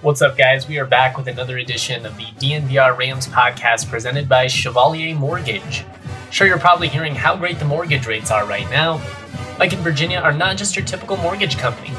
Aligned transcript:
What's 0.00 0.22
up, 0.22 0.38
guys? 0.38 0.68
We 0.68 0.78
are 0.78 0.86
back 0.86 1.16
with 1.18 1.26
another 1.26 1.58
edition 1.58 2.06
of 2.06 2.16
the 2.16 2.22
DNVR 2.22 2.96
Rams 2.96 3.26
podcast 3.26 3.88
presented 3.88 4.28
by 4.28 4.46
Chevalier 4.46 5.12
Mortgage. 5.12 5.84
Sure, 6.30 6.46
you're 6.46 6.56
probably 6.56 6.86
hearing 6.86 7.16
how 7.16 7.34
great 7.34 7.58
the 7.58 7.64
mortgage 7.64 8.06
rates 8.06 8.30
are 8.30 8.46
right 8.46 8.70
now. 8.70 9.00
Mike 9.58 9.72
and 9.72 9.82
Virginia 9.82 10.18
are 10.18 10.32
not 10.32 10.56
just 10.56 10.76
your 10.76 10.84
typical 10.84 11.16
mortgage 11.16 11.58
company. 11.58 11.90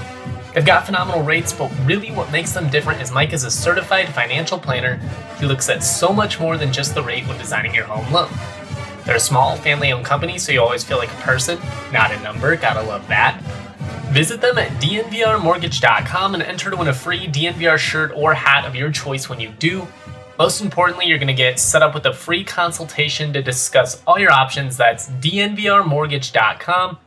They've 0.53 0.65
got 0.65 0.85
phenomenal 0.85 1.23
rates, 1.23 1.51
but 1.51 1.73
really 1.83 2.09
what 2.11 2.31
makes 2.31 2.53
them 2.53 2.69
different 2.69 3.01
is 3.01 3.11
Mike 3.11 3.33
is 3.33 3.43
a 3.43 3.51
certified 3.51 4.07
financial 4.07 4.57
planner. 4.57 4.95
He 5.37 5.45
looks 5.45 5.67
at 5.67 5.83
so 5.83 6.13
much 6.13 6.39
more 6.39 6.55
than 6.55 6.71
just 6.71 6.95
the 6.95 7.03
rate 7.03 7.27
when 7.27 7.37
designing 7.37 7.75
your 7.75 7.83
home 7.83 8.13
loan. 8.13 8.31
They're 9.03 9.17
a 9.17 9.19
small, 9.19 9.57
family 9.57 9.91
owned 9.91 10.05
company, 10.05 10.37
so 10.37 10.53
you 10.53 10.61
always 10.61 10.85
feel 10.85 10.99
like 10.99 11.11
a 11.11 11.21
person, 11.21 11.59
not 11.91 12.13
a 12.13 12.19
number. 12.21 12.55
Gotta 12.55 12.81
love 12.81 13.05
that. 13.09 13.43
Visit 14.11 14.41
them 14.41 14.57
at 14.57 14.71
dnvrmortgage.com 14.81 16.33
and 16.33 16.41
enter 16.41 16.71
to 16.71 16.75
win 16.75 16.87
a 16.87 16.93
free 16.93 17.27
DNVR 17.27 17.77
shirt 17.77 18.11
or 18.15 18.33
hat 18.33 18.65
of 18.65 18.75
your 18.75 18.91
choice 18.91 19.29
when 19.29 19.39
you 19.39 19.49
do. 19.59 19.87
Most 20.39 20.61
importantly, 20.61 21.05
you're 21.05 21.19
going 21.19 21.27
to 21.27 21.33
get 21.33 21.59
set 21.59 21.83
up 21.83 21.93
with 21.93 22.07
a 22.07 22.13
free 22.13 22.43
consultation 22.43 23.31
to 23.33 23.43
discuss 23.43 24.01
all 24.07 24.17
your 24.17 24.31
options. 24.31 24.77
That's 24.77 25.09
dnvrmortgage.com. 25.09 26.97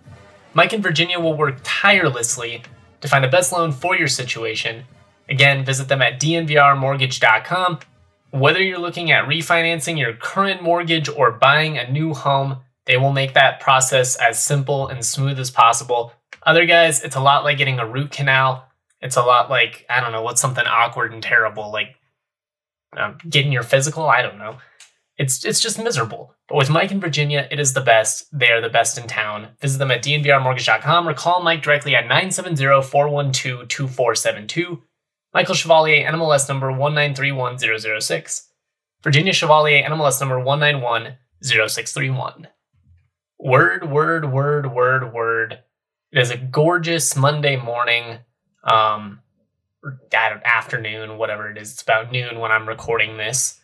Mike 0.54 0.72
and 0.72 0.82
Virginia 0.82 1.18
will 1.18 1.34
work 1.34 1.56
tirelessly 1.64 2.62
to 3.00 3.08
find 3.08 3.24
the 3.24 3.28
best 3.28 3.50
loan 3.52 3.72
for 3.72 3.96
your 3.96 4.06
situation. 4.06 4.84
Again, 5.28 5.64
visit 5.64 5.88
them 5.88 6.02
at 6.02 6.20
dnvrmortgage.com. 6.20 7.80
Whether 8.30 8.62
you're 8.62 8.78
looking 8.78 9.10
at 9.10 9.26
refinancing 9.26 9.98
your 9.98 10.12
current 10.12 10.62
mortgage 10.62 11.08
or 11.08 11.32
buying 11.32 11.78
a 11.78 11.90
new 11.90 12.14
home, 12.14 12.58
they 12.86 12.96
will 12.96 13.12
make 13.12 13.34
that 13.34 13.60
process 13.60 14.16
as 14.16 14.42
simple 14.42 14.88
and 14.88 15.04
smooth 15.04 15.38
as 15.38 15.50
possible 15.50 16.12
other 16.44 16.66
guys, 16.66 17.02
it's 17.02 17.16
a 17.16 17.20
lot 17.20 17.44
like 17.44 17.58
getting 17.58 17.78
a 17.78 17.86
root 17.86 18.10
canal. 18.10 18.66
It's 19.00 19.16
a 19.16 19.22
lot 19.22 19.48
like, 19.50 19.84
I 19.88 20.00
don't 20.00 20.10
know, 20.12 20.22
what's 20.22 20.40
something 20.40 20.64
awkward 20.66 21.12
and 21.12 21.22
terrible, 21.22 21.70
like 21.72 21.96
um, 22.96 23.18
getting 23.28 23.52
your 23.52 23.62
physical. 23.62 24.08
I 24.08 24.22
don't 24.22 24.38
know. 24.38 24.56
It's 25.18 25.44
it's 25.44 25.60
just 25.60 25.78
miserable. 25.78 26.34
But 26.48 26.56
with 26.56 26.70
Mike 26.70 26.90
in 26.90 27.00
Virginia, 27.00 27.46
it 27.50 27.60
is 27.60 27.74
the 27.74 27.82
best. 27.82 28.26
They 28.32 28.50
are 28.50 28.62
the 28.62 28.68
best 28.68 28.98
in 28.98 29.06
town. 29.06 29.48
Visit 29.60 29.78
them 29.78 29.90
at 29.90 30.02
dnvrmortgage.com 30.02 31.08
or 31.08 31.14
call 31.14 31.42
Mike 31.42 31.62
directly 31.62 31.94
at 31.94 32.06
970-412-2472. 32.06 34.80
Michael 35.34 35.54
Chevalier, 35.54 36.10
NMLS 36.10 36.48
number 36.48 36.72
1931006. 36.72 38.48
Virginia 39.02 39.32
Chevalier, 39.32 39.82
NMLS 39.84 40.20
number 40.20 40.38
1910631. 40.38 42.46
Word, 43.44 43.90
word, 43.90 44.30
word, 44.30 44.72
word, 44.72 45.12
word. 45.12 45.58
It 46.12 46.18
is 46.20 46.30
a 46.30 46.36
gorgeous 46.36 47.16
Monday 47.16 47.56
morning, 47.56 48.20
um, 48.62 49.18
afternoon, 50.14 51.18
whatever 51.18 51.50
it 51.50 51.58
is. 51.58 51.72
It's 51.72 51.82
about 51.82 52.12
noon 52.12 52.38
when 52.38 52.52
I'm 52.52 52.68
recording 52.68 53.16
this. 53.16 53.58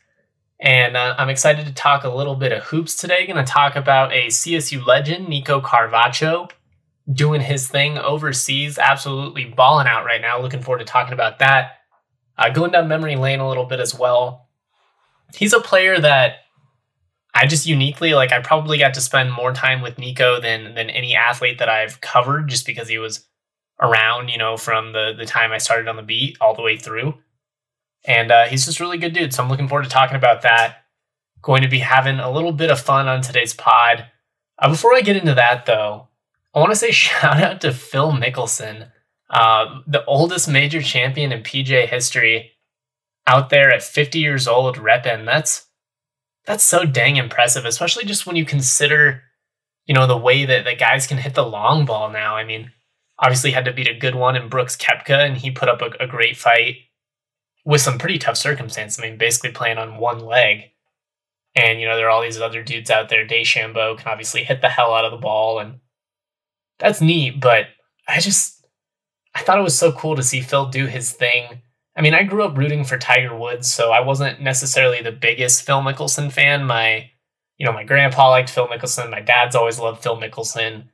And 0.58 0.96
uh, 0.96 1.14
I'm 1.16 1.28
excited 1.28 1.64
to 1.66 1.72
talk 1.72 2.02
a 2.02 2.08
little 2.08 2.34
bit 2.34 2.50
of 2.50 2.64
hoops 2.64 2.96
today. 2.96 3.24
Going 3.24 3.36
to 3.36 3.48
talk 3.48 3.76
about 3.76 4.12
a 4.12 4.26
CSU 4.26 4.84
legend, 4.84 5.28
Nico 5.28 5.60
Carvacho, 5.60 6.50
doing 7.12 7.40
his 7.40 7.68
thing 7.68 7.98
overseas, 7.98 8.78
absolutely 8.78 9.44
balling 9.44 9.86
out 9.86 10.04
right 10.04 10.20
now. 10.20 10.40
Looking 10.40 10.60
forward 10.60 10.80
to 10.80 10.86
talking 10.86 11.12
about 11.12 11.38
that. 11.38 11.74
Uh, 12.36 12.48
going 12.48 12.72
down 12.72 12.88
memory 12.88 13.14
lane 13.14 13.38
a 13.38 13.48
little 13.48 13.66
bit 13.66 13.78
as 13.78 13.96
well. 13.96 14.48
He's 15.36 15.52
a 15.52 15.60
player 15.60 16.00
that 16.00 16.38
I 17.34 17.46
just 17.46 17.66
uniquely 17.66 18.14
like 18.14 18.32
I 18.32 18.40
probably 18.40 18.78
got 18.78 18.94
to 18.94 19.00
spend 19.00 19.32
more 19.32 19.52
time 19.52 19.80
with 19.80 19.98
Nico 19.98 20.40
than 20.40 20.74
than 20.74 20.90
any 20.90 21.14
athlete 21.14 21.58
that 21.58 21.68
I've 21.68 22.00
covered 22.00 22.48
just 22.48 22.66
because 22.66 22.88
he 22.88 22.98
was 22.98 23.26
around, 23.80 24.28
you 24.28 24.38
know, 24.38 24.56
from 24.56 24.92
the 24.92 25.14
the 25.16 25.26
time 25.26 25.52
I 25.52 25.58
started 25.58 25.88
on 25.88 25.96
the 25.96 26.02
beat 26.02 26.36
all 26.40 26.54
the 26.54 26.62
way 26.62 26.76
through. 26.76 27.14
And 28.04 28.30
uh, 28.30 28.44
he's 28.46 28.64
just 28.64 28.80
really 28.80 28.98
good 28.98 29.12
dude. 29.12 29.34
So 29.34 29.42
I'm 29.42 29.48
looking 29.48 29.68
forward 29.68 29.84
to 29.84 29.90
talking 29.90 30.16
about 30.16 30.42
that. 30.42 30.84
Going 31.42 31.62
to 31.62 31.68
be 31.68 31.80
having 31.80 32.18
a 32.18 32.30
little 32.30 32.52
bit 32.52 32.70
of 32.70 32.80
fun 32.80 33.06
on 33.06 33.20
today's 33.20 33.54
pod. 33.54 34.06
Uh, 34.58 34.70
before 34.70 34.94
I 34.94 35.02
get 35.02 35.16
into 35.16 35.34
that 35.34 35.66
though, 35.66 36.08
I 36.54 36.60
want 36.60 36.72
to 36.72 36.76
say 36.76 36.90
shout 36.92 37.42
out 37.42 37.60
to 37.60 37.72
Phil 37.72 38.12
Mickelson, 38.12 38.90
uh, 39.30 39.80
the 39.86 40.04
oldest 40.06 40.48
major 40.48 40.82
champion 40.82 41.32
in 41.32 41.42
PGA 41.42 41.86
history, 41.86 42.52
out 43.26 43.50
there 43.50 43.70
at 43.70 43.82
50 43.82 44.18
years 44.18 44.48
old, 44.48 44.78
repping. 44.78 45.26
That's 45.26 45.66
that's 46.48 46.64
so 46.64 46.86
dang 46.86 47.16
impressive, 47.16 47.66
especially 47.66 48.06
just 48.06 48.26
when 48.26 48.34
you 48.34 48.46
consider, 48.46 49.22
you 49.84 49.94
know, 49.94 50.06
the 50.06 50.16
way 50.16 50.46
that 50.46 50.64
the 50.64 50.74
guys 50.74 51.06
can 51.06 51.18
hit 51.18 51.34
the 51.34 51.44
long 51.44 51.84
ball 51.84 52.08
now. 52.08 52.36
I 52.36 52.44
mean, 52.44 52.72
obviously 53.18 53.50
had 53.50 53.66
to 53.66 53.72
beat 53.72 53.86
a 53.86 53.92
good 53.92 54.14
one 54.14 54.34
in 54.34 54.48
Brooks 54.48 54.74
Koepka, 54.74 55.26
and 55.26 55.36
he 55.36 55.50
put 55.50 55.68
up 55.68 55.82
a, 55.82 55.90
a 56.02 56.06
great 56.06 56.38
fight 56.38 56.76
with 57.66 57.82
some 57.82 57.98
pretty 57.98 58.18
tough 58.18 58.38
circumstance. 58.38 58.98
I 58.98 59.02
mean, 59.02 59.18
basically 59.18 59.50
playing 59.50 59.76
on 59.76 59.98
one 59.98 60.20
leg. 60.20 60.70
And, 61.54 61.82
you 61.82 61.86
know, 61.86 61.96
there 61.96 62.06
are 62.06 62.10
all 62.10 62.22
these 62.22 62.40
other 62.40 62.62
dudes 62.62 62.90
out 62.90 63.10
there. 63.10 63.26
DeChambeau 63.26 63.98
can 63.98 64.08
obviously 64.08 64.42
hit 64.42 64.62
the 64.62 64.70
hell 64.70 64.94
out 64.94 65.04
of 65.04 65.10
the 65.10 65.18
ball, 65.18 65.58
and 65.58 65.80
that's 66.78 67.02
neat. 67.02 67.42
But 67.42 67.66
I 68.08 68.20
just, 68.20 68.64
I 69.34 69.42
thought 69.42 69.58
it 69.58 69.64
was 69.64 69.78
so 69.78 69.92
cool 69.92 70.16
to 70.16 70.22
see 70.22 70.40
Phil 70.40 70.64
do 70.64 70.86
his 70.86 71.12
thing 71.12 71.60
I 71.98 72.00
mean, 72.00 72.14
I 72.14 72.22
grew 72.22 72.44
up 72.44 72.56
rooting 72.56 72.84
for 72.84 72.96
Tiger 72.96 73.36
Woods, 73.36 73.70
so 73.72 73.90
I 73.90 73.98
wasn't 73.98 74.40
necessarily 74.40 75.02
the 75.02 75.10
biggest 75.10 75.66
Phil 75.66 75.80
Mickelson 75.80 76.30
fan. 76.30 76.64
My, 76.64 77.10
you 77.56 77.66
know, 77.66 77.72
my 77.72 77.82
grandpa 77.82 78.30
liked 78.30 78.50
Phil 78.50 78.68
Mickelson. 78.68 79.10
My 79.10 79.20
dad's 79.20 79.56
always 79.56 79.80
loved 79.80 80.00
Phil 80.00 80.16
Mickelson. 80.16 80.84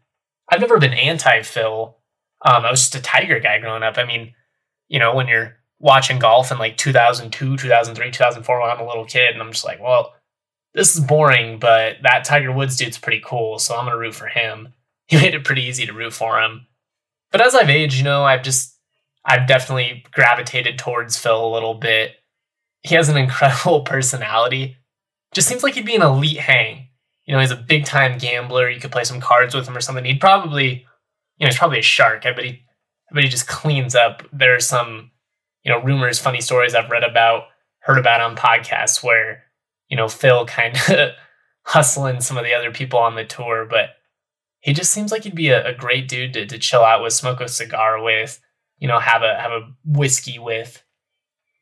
I've 0.50 0.62
never 0.62 0.78
been 0.78 0.94
anti 0.94 1.42
Phil. 1.42 1.98
Um, 2.42 2.64
I 2.64 2.70
was 2.70 2.80
just 2.80 2.94
a 2.94 3.02
Tiger 3.02 3.38
guy 3.38 3.58
growing 3.58 3.82
up. 3.82 3.98
I 3.98 4.04
mean, 4.04 4.32
you 4.88 4.98
know, 4.98 5.14
when 5.14 5.28
you're 5.28 5.56
watching 5.78 6.18
golf 6.18 6.50
in 6.50 6.56
like 6.56 6.78
2002, 6.78 7.58
2003, 7.58 8.10
2004 8.10 8.60
when 8.60 8.70
I'm 8.70 8.80
a 8.80 8.86
little 8.86 9.04
kid, 9.04 9.34
and 9.34 9.42
I'm 9.42 9.52
just 9.52 9.66
like, 9.66 9.82
well, 9.82 10.14
this 10.72 10.96
is 10.96 11.04
boring, 11.04 11.58
but 11.58 11.96
that 12.02 12.24
Tiger 12.24 12.50
Woods 12.50 12.78
dude's 12.78 12.98
pretty 12.98 13.20
cool, 13.22 13.58
so 13.58 13.76
I'm 13.76 13.84
gonna 13.84 13.98
root 13.98 14.14
for 14.14 14.26
him. 14.26 14.72
He 15.06 15.18
made 15.18 15.34
it 15.34 15.44
pretty 15.44 15.64
easy 15.64 15.84
to 15.84 15.92
root 15.92 16.14
for 16.14 16.40
him. 16.40 16.66
But 17.30 17.42
as 17.42 17.54
I've 17.54 17.68
aged, 17.68 17.98
you 17.98 18.04
know, 18.04 18.24
I've 18.24 18.42
just 18.42 18.73
I've 19.24 19.46
definitely 19.46 20.04
gravitated 20.12 20.78
towards 20.78 21.16
Phil 21.16 21.46
a 21.46 21.52
little 21.52 21.74
bit. 21.74 22.12
He 22.82 22.94
has 22.94 23.08
an 23.08 23.16
incredible 23.24 23.82
personality. 23.82 24.76
Just 25.32 25.48
seems 25.48 25.62
like 25.62 25.74
he'd 25.74 25.86
be 25.86 25.96
an 25.96 26.02
elite 26.02 26.38
hang. 26.38 26.88
You 27.24 27.34
know, 27.34 27.40
he's 27.40 27.50
a 27.50 27.56
big 27.56 27.86
time 27.86 28.18
gambler. 28.18 28.68
You 28.68 28.80
could 28.80 28.92
play 28.92 29.04
some 29.04 29.20
cards 29.20 29.54
with 29.54 29.66
him 29.66 29.76
or 29.76 29.80
something. 29.80 30.04
He'd 30.04 30.20
probably, 30.20 30.86
you 31.38 31.44
know, 31.44 31.46
he's 31.46 31.58
probably 31.58 31.78
a 31.78 31.82
shark. 31.82 32.26
I 32.26 32.32
bet 32.32 32.44
he, 32.44 32.62
I 33.10 33.14
bet 33.14 33.24
he 33.24 33.30
just 33.30 33.48
cleans 33.48 33.94
up. 33.94 34.22
There's 34.32 34.66
some, 34.66 35.10
you 35.64 35.72
know, 35.72 35.80
rumors, 35.80 36.18
funny 36.18 36.42
stories 36.42 36.74
I've 36.74 36.90
read 36.90 37.02
about, 37.02 37.44
heard 37.80 37.98
about 37.98 38.20
on 38.20 38.36
podcasts 38.36 39.02
where, 39.02 39.44
you 39.88 39.96
know, 39.96 40.08
Phil 40.08 40.44
kind 40.46 40.76
of 40.90 41.12
hustling 41.64 42.20
some 42.20 42.36
of 42.36 42.44
the 42.44 42.52
other 42.52 42.70
people 42.70 42.98
on 42.98 43.14
the 43.14 43.24
tour, 43.24 43.66
but 43.68 43.90
he 44.60 44.74
just 44.74 44.92
seems 44.92 45.10
like 45.10 45.24
he'd 45.24 45.34
be 45.34 45.48
a, 45.48 45.66
a 45.66 45.74
great 45.74 46.08
dude 46.08 46.34
to, 46.34 46.46
to 46.46 46.58
chill 46.58 46.84
out 46.84 47.02
with, 47.02 47.14
smoke 47.14 47.40
a 47.40 47.48
cigar 47.48 48.02
with 48.02 48.40
you 48.84 48.88
know, 48.88 48.98
have 48.98 49.22
a 49.22 49.34
have 49.40 49.50
a 49.50 49.72
whiskey 49.86 50.38
with. 50.38 50.84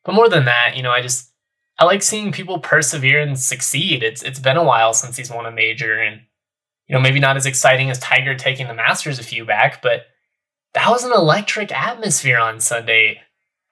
But 0.02 0.16
more 0.16 0.28
than 0.28 0.46
that, 0.46 0.76
you 0.76 0.82
know, 0.82 0.90
I 0.90 1.02
just 1.02 1.30
I 1.78 1.84
like 1.84 2.02
seeing 2.02 2.32
people 2.32 2.58
persevere 2.58 3.20
and 3.20 3.38
succeed. 3.38 4.02
It's 4.02 4.24
it's 4.24 4.40
been 4.40 4.56
a 4.56 4.64
while 4.64 4.92
since 4.92 5.16
he's 5.16 5.30
won 5.30 5.46
a 5.46 5.52
major 5.52 6.00
and 6.00 6.22
you 6.88 6.96
know, 6.96 7.00
maybe 7.00 7.20
not 7.20 7.36
as 7.36 7.46
exciting 7.46 7.90
as 7.90 8.00
Tiger 8.00 8.34
taking 8.34 8.66
the 8.66 8.74
Masters 8.74 9.20
a 9.20 9.22
few 9.22 9.44
back, 9.44 9.80
but 9.82 10.06
that 10.74 10.90
was 10.90 11.04
an 11.04 11.12
electric 11.12 11.70
atmosphere 11.70 12.40
on 12.40 12.58
Sunday. 12.58 13.20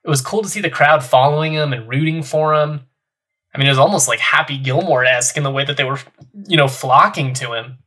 It 0.04 0.08
was 0.08 0.20
cool 0.20 0.42
to 0.42 0.48
see 0.48 0.60
the 0.60 0.70
crowd 0.70 1.02
following 1.02 1.54
him 1.54 1.72
and 1.72 1.88
rooting 1.88 2.22
for 2.22 2.54
him. 2.54 2.82
I 3.52 3.58
mean, 3.58 3.66
it 3.66 3.70
was 3.70 3.78
almost 3.80 4.06
like 4.06 4.20
Happy 4.20 4.58
Gilmore 4.58 5.04
esque 5.04 5.36
in 5.36 5.42
the 5.42 5.50
way 5.50 5.64
that 5.64 5.76
they 5.76 5.82
were, 5.82 5.98
you 6.46 6.56
know, 6.56 6.68
flocking 6.68 7.34
to 7.34 7.54
him. 7.54 7.78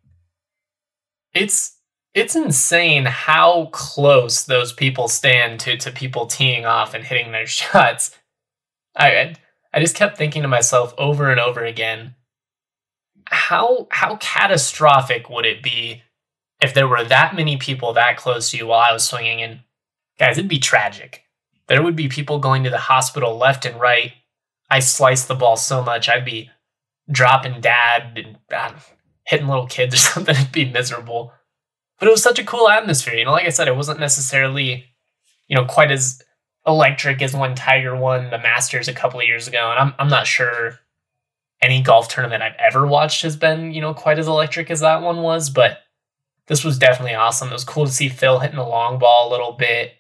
It's 1.33 1.77
it's 2.13 2.35
insane 2.35 3.05
how 3.05 3.69
close 3.71 4.43
those 4.43 4.71
people 4.71 5.07
stand 5.07 5.59
to 5.61 5.77
to 5.77 5.91
people 5.91 6.27
teeing 6.27 6.65
off 6.65 6.93
and 6.93 7.03
hitting 7.03 7.31
their 7.31 7.47
shots. 7.47 8.17
I 8.95 9.35
I 9.73 9.79
just 9.79 9.95
kept 9.95 10.17
thinking 10.17 10.43
to 10.43 10.47
myself 10.47 10.93
over 10.97 11.31
and 11.31 11.39
over 11.39 11.63
again, 11.63 12.15
how 13.25 13.87
how 13.89 14.17
catastrophic 14.17 15.29
would 15.29 15.45
it 15.45 15.63
be 15.63 16.03
if 16.61 16.73
there 16.73 16.87
were 16.87 17.03
that 17.03 17.35
many 17.35 17.57
people 17.57 17.93
that 17.93 18.17
close 18.17 18.51
to 18.51 18.57
you 18.57 18.67
while 18.67 18.85
I 18.87 18.93
was 18.93 19.03
swinging? 19.03 19.41
And 19.41 19.61
guys, 20.19 20.37
it'd 20.37 20.49
be 20.49 20.59
tragic. 20.59 21.23
There 21.67 21.81
would 21.81 21.95
be 21.95 22.09
people 22.09 22.39
going 22.39 22.63
to 22.65 22.69
the 22.69 22.77
hospital 22.77 23.37
left 23.37 23.65
and 23.65 23.79
right. 23.79 24.11
I 24.69 24.79
sliced 24.79 25.27
the 25.27 25.35
ball 25.35 25.55
so 25.55 25.83
much, 25.83 26.09
I'd 26.09 26.25
be 26.25 26.49
dropping 27.09 27.61
dad 27.61 28.17
and 28.17 28.37
uh, 28.53 28.73
hitting 29.25 29.47
little 29.47 29.67
kids 29.67 29.95
or 29.95 29.97
something. 29.99 30.35
It'd 30.35 30.51
be 30.51 30.65
miserable 30.65 31.33
but 31.99 32.07
it 32.07 32.11
was 32.11 32.23
such 32.23 32.39
a 32.39 32.45
cool 32.45 32.69
atmosphere. 32.69 33.15
You 33.15 33.25
know, 33.25 33.31
like 33.31 33.45
I 33.45 33.49
said, 33.49 33.67
it 33.67 33.75
wasn't 33.75 33.99
necessarily, 33.99 34.85
you 35.47 35.55
know, 35.55 35.65
quite 35.65 35.91
as 35.91 36.21
electric 36.65 37.21
as 37.21 37.35
when 37.35 37.55
Tiger 37.55 37.95
won 37.95 38.29
the 38.29 38.37
Masters 38.37 38.87
a 38.87 38.93
couple 38.93 39.19
of 39.19 39.27
years 39.27 39.47
ago. 39.47 39.69
And 39.71 39.79
I'm 39.79 39.93
I'm 39.99 40.09
not 40.09 40.27
sure 40.27 40.79
any 41.61 41.81
golf 41.81 42.09
tournament 42.09 42.43
I've 42.43 42.59
ever 42.59 42.85
watched 42.85 43.21
has 43.23 43.37
been, 43.37 43.71
you 43.71 43.81
know, 43.81 43.93
quite 43.93 44.19
as 44.19 44.27
electric 44.27 44.69
as 44.69 44.81
that 44.81 45.01
one 45.01 45.21
was, 45.21 45.49
but 45.49 45.79
this 46.47 46.63
was 46.63 46.77
definitely 46.77 47.15
awesome. 47.15 47.49
It 47.49 47.53
was 47.53 47.63
cool 47.63 47.85
to 47.85 47.91
see 47.91 48.09
Phil 48.09 48.39
hitting 48.39 48.57
the 48.57 48.63
long 48.63 48.99
ball 48.99 49.29
a 49.29 49.31
little 49.31 49.53
bit. 49.53 49.93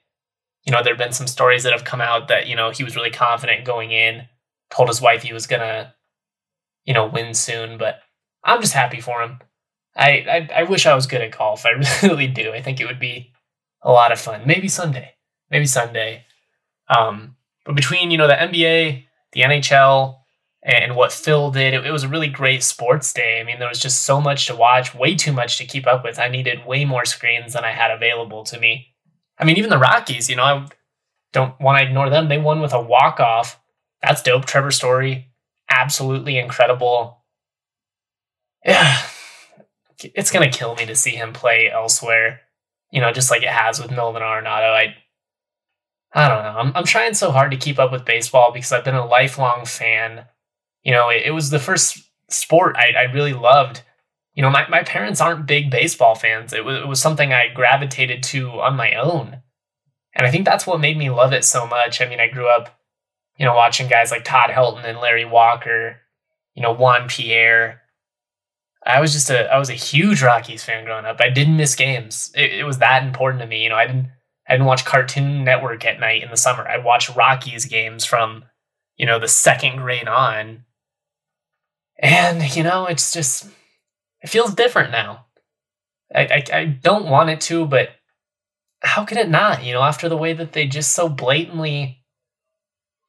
You 0.65 0.73
know, 0.73 0.83
there 0.83 0.93
have 0.93 0.99
been 0.99 1.13
some 1.13 1.27
stories 1.27 1.63
that 1.63 1.71
have 1.71 1.85
come 1.85 2.01
out 2.01 2.27
that, 2.27 2.47
you 2.47 2.55
know, 2.55 2.71
he 2.71 2.83
was 2.83 2.95
really 2.95 3.11
confident 3.11 3.65
going 3.65 3.91
in, 3.91 4.27
told 4.69 4.89
his 4.89 5.01
wife 5.01 5.23
he 5.23 5.33
was 5.33 5.47
to, 5.47 5.93
you 6.83 6.93
know, 6.93 7.05
win 7.05 7.33
soon. 7.33 7.77
But 7.77 7.99
I'm 8.43 8.61
just 8.61 8.73
happy 8.73 8.99
for 8.99 9.21
him. 9.21 9.39
I, 9.95 10.09
I, 10.09 10.49
I 10.55 10.63
wish 10.63 10.85
I 10.85 10.95
was 10.95 11.07
good 11.07 11.21
at 11.21 11.37
golf. 11.37 11.65
I 11.65 11.71
really 12.03 12.27
do. 12.27 12.51
I 12.51 12.61
think 12.61 12.79
it 12.79 12.85
would 12.85 12.99
be 12.99 13.31
a 13.81 13.91
lot 13.91 14.11
of 14.11 14.19
fun. 14.19 14.41
Maybe 14.45 14.67
Sunday. 14.67 15.13
Maybe 15.49 15.65
Sunday. 15.65 16.25
Um, 16.87 17.35
but 17.65 17.75
between, 17.75 18.11
you 18.11 18.17
know, 18.17 18.27
the 18.27 18.33
NBA, 18.33 19.05
the 19.33 19.41
NHL, 19.41 20.17
and 20.63 20.95
what 20.95 21.11
Phil 21.11 21.51
did, 21.51 21.73
it, 21.73 21.85
it 21.85 21.91
was 21.91 22.03
a 22.03 22.09
really 22.09 22.27
great 22.27 22.63
sports 22.63 23.11
day. 23.13 23.39
I 23.39 23.43
mean, 23.43 23.59
there 23.59 23.67
was 23.67 23.79
just 23.79 24.03
so 24.03 24.21
much 24.21 24.47
to 24.47 24.55
watch, 24.55 24.95
way 24.95 25.15
too 25.15 25.33
much 25.33 25.57
to 25.57 25.65
keep 25.65 25.85
up 25.85 26.03
with. 26.03 26.19
I 26.19 26.29
needed 26.29 26.65
way 26.65 26.85
more 26.85 27.05
screens 27.05 27.53
than 27.53 27.65
I 27.65 27.71
had 27.71 27.91
available 27.91 28.43
to 28.45 28.59
me. 28.59 28.93
I 29.37 29.43
mean, 29.43 29.57
even 29.57 29.69
the 29.69 29.77
Rockies, 29.77 30.29
you 30.29 30.35
know, 30.35 30.43
I 30.43 30.67
don't 31.33 31.59
want 31.59 31.79
to 31.79 31.85
ignore 31.85 32.09
them. 32.09 32.29
They 32.29 32.37
won 32.37 32.61
with 32.61 32.73
a 32.73 32.81
walk 32.81 33.19
off. 33.19 33.59
That's 34.01 34.21
dope. 34.21 34.45
Trevor 34.45 34.71
Story, 34.71 35.31
absolutely 35.69 36.37
incredible. 36.37 37.19
Yeah, 38.65 38.97
it's 40.15 40.31
gonna 40.31 40.51
kill 40.51 40.75
me 40.75 40.85
to 40.85 40.95
see 40.95 41.11
him 41.11 41.33
play 41.33 41.69
elsewhere. 41.71 42.41
You 42.91 43.01
know, 43.01 43.11
just 43.11 43.31
like 43.31 43.43
it 43.43 43.49
has 43.49 43.81
with 43.81 43.91
Nolan 43.91 44.21
Arenado. 44.21 44.71
I, 44.73 44.95
I 46.13 46.27
don't 46.27 46.43
know. 46.43 46.59
I'm 46.59 46.71
I'm 46.75 46.85
trying 46.85 47.13
so 47.13 47.31
hard 47.31 47.51
to 47.51 47.57
keep 47.57 47.79
up 47.79 47.91
with 47.91 48.05
baseball 48.05 48.51
because 48.51 48.71
I've 48.71 48.85
been 48.85 48.95
a 48.95 49.05
lifelong 49.05 49.65
fan. 49.65 50.25
You 50.83 50.91
know, 50.91 51.09
it, 51.09 51.23
it 51.25 51.31
was 51.31 51.49
the 51.49 51.59
first 51.59 52.03
sport 52.29 52.75
I, 52.77 52.93
I 52.97 53.03
really 53.11 53.33
loved 53.33 53.81
you 54.33 54.41
know, 54.41 54.49
my, 54.49 54.67
my 54.67 54.83
parents 54.83 55.21
aren't 55.21 55.45
big 55.45 55.69
baseball 55.69 56.15
fans. 56.15 56.53
It 56.53 56.65
was, 56.65 56.77
it 56.77 56.87
was 56.87 57.01
something 57.01 57.31
I 57.31 57.49
gravitated 57.53 58.23
to 58.23 58.49
on 58.49 58.75
my 58.75 58.93
own. 58.95 59.41
And 60.15 60.25
I 60.25 60.31
think 60.31 60.45
that's 60.45 60.65
what 60.65 60.79
made 60.79 60.97
me 60.97 61.09
love 61.09 61.33
it 61.33 61.45
so 61.45 61.67
much. 61.67 62.01
I 62.01 62.05
mean, 62.05 62.19
I 62.19 62.27
grew 62.27 62.47
up, 62.47 62.79
you 63.37 63.45
know, 63.45 63.53
watching 63.53 63.87
guys 63.87 64.11
like 64.11 64.23
Todd 64.23 64.49
Helton 64.49 64.85
and 64.85 64.99
Larry 64.99 65.25
Walker, 65.25 65.97
you 66.55 66.63
know, 66.63 66.73
Juan 66.73 67.07
Pierre. 67.07 67.81
I 68.85 68.99
was 68.99 69.13
just 69.13 69.29
a 69.29 69.51
I 69.51 69.57
was 69.57 69.69
a 69.69 69.73
huge 69.73 70.21
Rockies 70.21 70.63
fan 70.63 70.85
growing 70.85 71.05
up. 71.05 71.17
I 71.19 71.29
didn't 71.29 71.57
miss 71.57 71.75
games. 71.75 72.31
It, 72.35 72.51
it 72.53 72.63
was 72.63 72.79
that 72.79 73.03
important 73.03 73.41
to 73.41 73.47
me. 73.47 73.63
You 73.63 73.69
know, 73.69 73.75
I 73.75 73.87
didn't 73.87 74.09
I 74.47 74.53
didn't 74.53 74.67
watch 74.67 74.85
Cartoon 74.85 75.43
Network 75.43 75.85
at 75.85 75.99
night 75.99 76.23
in 76.23 76.29
the 76.29 76.37
summer. 76.37 76.67
I 76.67 76.77
watched 76.77 77.15
Rockies 77.15 77.65
games 77.65 78.05
from, 78.05 78.43
you 78.97 79.05
know, 79.05 79.19
the 79.19 79.27
second 79.27 79.77
grade 79.77 80.07
on. 80.07 80.65
And, 81.97 82.55
you 82.55 82.63
know, 82.63 82.85
it's 82.85 83.13
just 83.13 83.47
it 84.21 84.29
feels 84.29 84.53
different 84.53 84.91
now. 84.91 85.25
I, 86.13 86.21
I, 86.21 86.57
I 86.57 86.65
don't 86.65 87.09
want 87.09 87.29
it 87.29 87.41
to, 87.41 87.65
but 87.65 87.89
how 88.81 89.05
could 89.05 89.17
it 89.17 89.29
not? 89.29 89.63
You 89.63 89.73
know, 89.73 89.81
after 89.81 90.09
the 90.09 90.17
way 90.17 90.33
that 90.33 90.53
they 90.53 90.67
just 90.67 90.91
so 90.91 91.07
blatantly, 91.09 92.03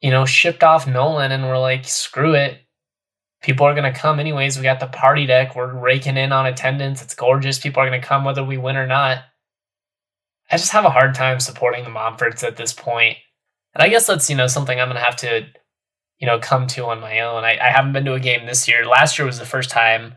you 0.00 0.10
know, 0.10 0.24
shipped 0.24 0.62
off 0.62 0.86
Nolan 0.86 1.32
and 1.32 1.44
we're 1.44 1.58
like, 1.58 1.84
screw 1.84 2.34
it. 2.34 2.60
People 3.44 3.66
are 3.66 3.74
going 3.74 3.92
to 3.92 4.00
come 4.00 4.18
anyways. 4.18 4.56
We 4.56 4.62
got 4.62 4.80
the 4.80 4.86
party 4.86 5.26
deck. 5.26 5.54
We're 5.54 5.70
raking 5.70 6.16
in 6.16 6.32
on 6.32 6.46
attendance. 6.46 7.02
It's 7.02 7.14
gorgeous. 7.14 7.58
People 7.58 7.82
are 7.82 7.88
going 7.90 8.00
to 8.00 8.06
come 8.06 8.24
whether 8.24 8.42
we 8.42 8.56
win 8.56 8.78
or 8.78 8.86
not. 8.86 9.18
I 10.50 10.56
just 10.56 10.72
have 10.72 10.86
a 10.86 10.90
hard 10.90 11.14
time 11.14 11.38
supporting 11.40 11.84
the 11.84 11.90
Monforts 11.90 12.42
at 12.42 12.56
this 12.56 12.72
point. 12.72 13.18
And 13.74 13.82
I 13.82 13.90
guess 13.90 14.06
that's, 14.06 14.30
you 14.30 14.36
know, 14.36 14.46
something 14.46 14.80
I'm 14.80 14.88
going 14.88 14.96
to 14.96 15.04
have 15.04 15.16
to, 15.16 15.46
you 16.18 16.26
know, 16.26 16.38
come 16.38 16.66
to 16.68 16.86
on 16.86 17.02
my 17.02 17.20
own. 17.20 17.44
I, 17.44 17.58
I 17.58 17.70
haven't 17.70 17.92
been 17.92 18.06
to 18.06 18.14
a 18.14 18.20
game 18.20 18.46
this 18.46 18.66
year. 18.66 18.86
Last 18.86 19.18
year 19.18 19.26
was 19.26 19.38
the 19.38 19.44
first 19.44 19.68
time 19.68 20.16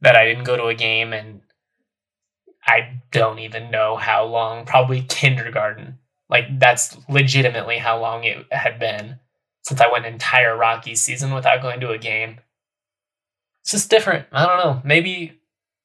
that 0.00 0.14
I 0.14 0.24
didn't 0.24 0.44
go 0.44 0.56
to 0.56 0.66
a 0.66 0.74
game 0.76 1.12
and 1.12 1.40
I 2.64 3.00
don't 3.10 3.40
even 3.40 3.72
know 3.72 3.96
how 3.96 4.26
long, 4.26 4.64
probably 4.64 5.02
kindergarten. 5.02 5.98
Like 6.28 6.60
that's 6.60 6.96
legitimately 7.08 7.78
how 7.78 8.00
long 8.00 8.22
it 8.22 8.46
had 8.52 8.78
been 8.78 9.18
since 9.62 9.80
I 9.80 9.90
went 9.90 10.06
entire 10.06 10.56
Rocky 10.56 10.94
season 10.94 11.34
without 11.34 11.62
going 11.62 11.80
to 11.80 11.90
a 11.90 11.98
game. 11.98 12.38
It's 13.62 13.72
just 13.72 13.90
different. 13.90 14.26
I 14.32 14.46
don't 14.46 14.58
know. 14.58 14.82
Maybe 14.84 15.38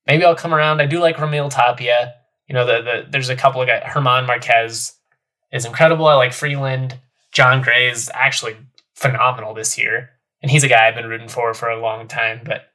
maybe 0.08 0.24
I'll 0.24 0.36
come 0.36 0.54
around. 0.54 0.82
I 0.82 0.86
do 0.86 1.00
like 1.00 1.18
Raimel 1.18 1.50
Tapia. 1.50 2.14
You 2.48 2.54
know, 2.54 2.66
the, 2.66 2.82
the 2.82 3.08
there's 3.10 3.30
a 3.30 3.36
couple 3.36 3.62
of 3.62 3.68
guys. 3.68 3.84
Germán 3.84 4.28
Marquez 4.28 4.94
is 5.52 5.66
incredible. 5.66 6.08
I 6.08 6.16
like 6.16 6.34
Freeland. 6.34 7.00
Jon 7.32 7.62
Gray 7.62 7.90
is 7.90 8.10
actually 8.14 8.56
phenomenal 8.96 9.54
this 9.54 9.78
year. 9.78 10.12
And 10.42 10.52
he's 10.52 10.64
a 10.64 10.68
guy 10.68 10.88
I've 10.88 10.96
been 10.96 11.08
rooting 11.08 11.28
for 11.28 11.54
for 11.54 11.70
a 11.70 11.82
long 11.82 12.08
time. 12.08 12.42
But 12.46 12.68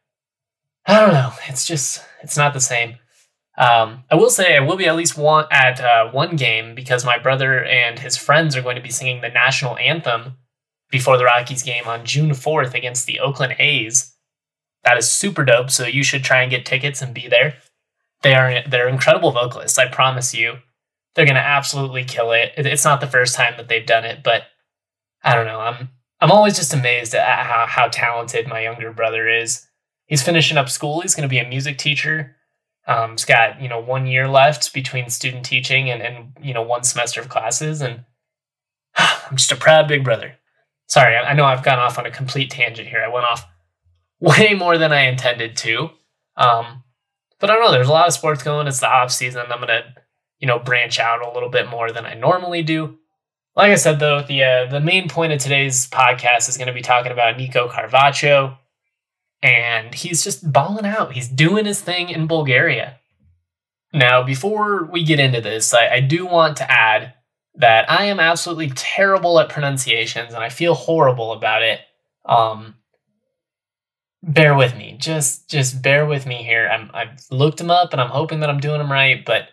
I 0.87 1.01
don't 1.01 1.15
know. 1.15 1.33
It's 1.49 1.67
just 1.67 2.05
it's 2.23 2.37
not 2.37 2.53
the 2.53 2.61
same. 2.61 2.97
Um, 3.57 4.05
I 4.11 4.15
will 4.15 4.31
say 4.31 4.57
I 4.57 4.61
will 4.61 4.77
be 4.77 4.87
at 4.87 4.97
least 4.97 5.19
one 5.19 5.45
at 5.51 5.81
uh, 5.81 6.11
one 6.11 6.37
game 6.37 6.75
because 6.75 7.05
my 7.05 7.19
brother 7.19 7.65
and 7.65 7.99
his 7.99 8.17
friends 8.17 8.57
are 8.57 8.63
going 8.63 8.77
to 8.77 8.83
be 8.83 8.91
singing 8.91 9.21
the 9.21 9.29
national 9.29 9.77
anthem 9.77 10.37
before 10.91 11.19
the 11.19 11.25
Rockies 11.25 11.63
game 11.63 11.85
on 11.87 12.05
June 12.05 12.35
fourth 12.35 12.75
against 12.75 13.07
the 13.07 13.21
Oakland 13.21 13.57
A's. 13.59 14.15
That 14.85 14.99
is 14.99 15.11
super 15.11 15.45
dope. 15.45 15.71
So 15.71 15.87
you 15.87 16.03
should 16.03 16.25
try 16.25 16.43
and 16.43 16.51
get 16.51 16.67
tickets 16.67 17.03
and 17.03 17.15
be 17.15 17.29
there. 17.29 17.55
They 18.23 18.35
are 18.35 18.63
they're 18.69 18.89
incredible 18.89 19.33
vocalists. 19.33 19.79
I 19.79 19.89
promise 19.89 20.35
you, 20.35 20.59
they're 21.15 21.27
gonna 21.27 21.41
absolutely 21.41 22.05
kill 22.05 22.33
it. 22.33 22.53
It's 22.57 22.85
not 22.85 23.01
the 23.01 23.07
first 23.07 23.35
time 23.35 23.55
that 23.57 23.69
they've 23.69 23.87
done 23.87 24.05
it, 24.05 24.23
but 24.23 24.45
I 25.23 25.35
don't 25.35 25.47
know. 25.47 25.61
I'm 25.61 25.91
I'm 26.21 26.31
always 26.31 26.57
just 26.57 26.75
amazed 26.75 27.15
at 27.15 27.47
how, 27.47 27.67
how 27.67 27.89
talented 27.89 28.47
my 28.47 28.61
younger 28.61 28.93
brother 28.93 29.27
is 29.29 29.67
he's 30.11 30.23
finishing 30.23 30.59
up 30.59 30.69
school. 30.69 31.01
He's 31.01 31.15
to 31.15 31.29
be 31.29 31.39
a 31.39 31.49
music 31.49 31.79
teacher. 31.79 32.37
Um, 32.87 33.13
he's 33.13 33.25
got 33.25 33.63
you 33.63 33.69
know 33.69 33.81
one 33.81 34.07
year 34.07 34.29
left 34.29 34.75
between 34.75 35.09
student 35.09 35.47
teaching 35.47 35.89
and 35.89 36.03
and 36.03 36.37
you 36.43 36.53
know 36.53 36.63
one 36.63 36.83
semester 36.83 37.23
of 37.23 37.31
classes, 37.31 37.81
and 37.81 38.05
I'm 38.97 39.37
just 39.37 39.53
a 39.53 39.57
proud 39.57 39.89
big 39.89 40.05
brother. 40.05 40.35
Sorry, 40.89 41.17
I 41.17 41.35
know 41.35 41.45
I've 41.45 41.65
gone 41.65 41.79
off 41.79 41.99
on 41.99 42.07
a 42.07 42.11
complete 42.11 42.51
tangent 42.51 42.89
here. 42.89 43.03
I 43.03 43.09
went 43.09 43.25
off 43.25 43.47
way 44.39 44.55
more 44.55 44.79
than 44.79 44.93
I 44.93 45.03
intended 45.03 45.57
to. 45.59 45.91
Um, 46.37 46.85
but 47.39 47.51
I 47.51 47.55
don't 47.55 47.65
know. 47.65 47.73
There's 47.73 47.89
a 47.89 47.93
lot 47.93 48.09
of 48.09 48.15
sports 48.15 48.43
going. 48.43 48.67
It's 48.67 48.81
the 48.81 48.89
off 48.89 49.11
season. 49.11 49.47
I'm 49.51 49.61
gonna 49.61 49.95
you 50.39 50.47
know 50.47 50.59
branch 50.59 50.99
out 50.99 51.23
a 51.23 51.33
little 51.33 51.49
bit 51.49 51.69
more 51.69 51.91
than 51.91 52.07
I 52.07 52.15
normally 52.15 52.63
do. 52.63 52.99
Like 53.57 53.73
I 53.73 53.77
said, 53.77 53.99
though, 53.99 54.23
the 54.23 54.43
uh, 54.43 54.67
the 54.71 54.81
main 54.81 55.09
point 55.09 55.33
of 55.33 55.41
today's 55.41 55.89
podcast 55.89 56.49
is 56.49 56.57
going 56.57 56.69
to 56.69 56.75
be 56.75 56.83
talking 56.83 57.13
about 57.13 57.37
Nico 57.37 57.69
Carvacho 57.69 58.57
and 59.43 59.95
he's 59.95 60.23
just 60.23 60.53
balling 60.53 60.87
out. 60.87 61.13
He's 61.13 61.29
doing 61.29 61.65
his 61.65 61.81
thing 61.81 62.11
in 62.11 62.27
Bulgaria. 62.27 62.99
Now, 63.93 64.23
before 64.23 64.85
we 64.85 65.03
get 65.03 65.19
into 65.19 65.41
this, 65.41 65.75
I, 65.75 65.89
I, 65.89 66.01
do 66.01 66.25
want 66.25 66.59
to 66.59 66.71
add 66.71 67.15
that 67.57 67.91
I 67.91 68.05
am 68.05 68.21
absolutely 68.21 68.71
terrible 68.71 69.41
at 69.41 69.49
pronunciations 69.49 70.33
and 70.33 70.45
I 70.45 70.49
feel 70.49 70.75
horrible 70.75 71.33
about 71.33 71.63
it. 71.63 71.81
Um, 72.25 72.77
bear 74.23 74.55
with 74.55 74.77
me. 74.77 74.97
Just 74.99 75.49
just 75.49 75.83
bear 75.83 76.07
with 76.07 76.27
me 76.27 76.43
here. 76.43 76.69
I'm, 76.69 76.91
I've 76.95 77.25
looked 77.31 77.61
him 77.61 77.71
up 77.71 77.93
and 77.93 78.01
I'm 78.01 78.11
hoping 78.11 78.41
that 78.41 78.51
I'm 78.51 78.61
doing 78.61 78.81
him 78.81 78.93
right, 78.93 79.25
but 79.25 79.49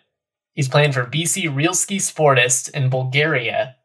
he's 0.54 0.70
playing 0.70 0.92
for 0.92 1.06
BC 1.06 1.44
Rilski 1.54 1.98
Sportist 1.98 2.70
in 2.72 2.90
Bulgaria, 2.90 3.76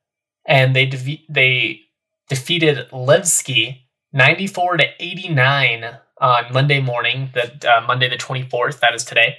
and 0.47 0.75
they 0.75 0.87
de- 0.87 1.27
they 1.29 1.81
defeated 2.29 2.89
Levski 2.91 3.83
94 4.13 4.79
to 4.79 4.85
89 5.01 5.99
on 6.21 6.53
Monday 6.53 6.81
morning, 6.81 7.31
that 7.35 7.65
uh, 7.65 7.81
Monday 7.87 8.09
the 8.09 8.17
24th, 8.17 8.81
that 8.81 8.95
is 8.95 9.05
today. 9.05 9.37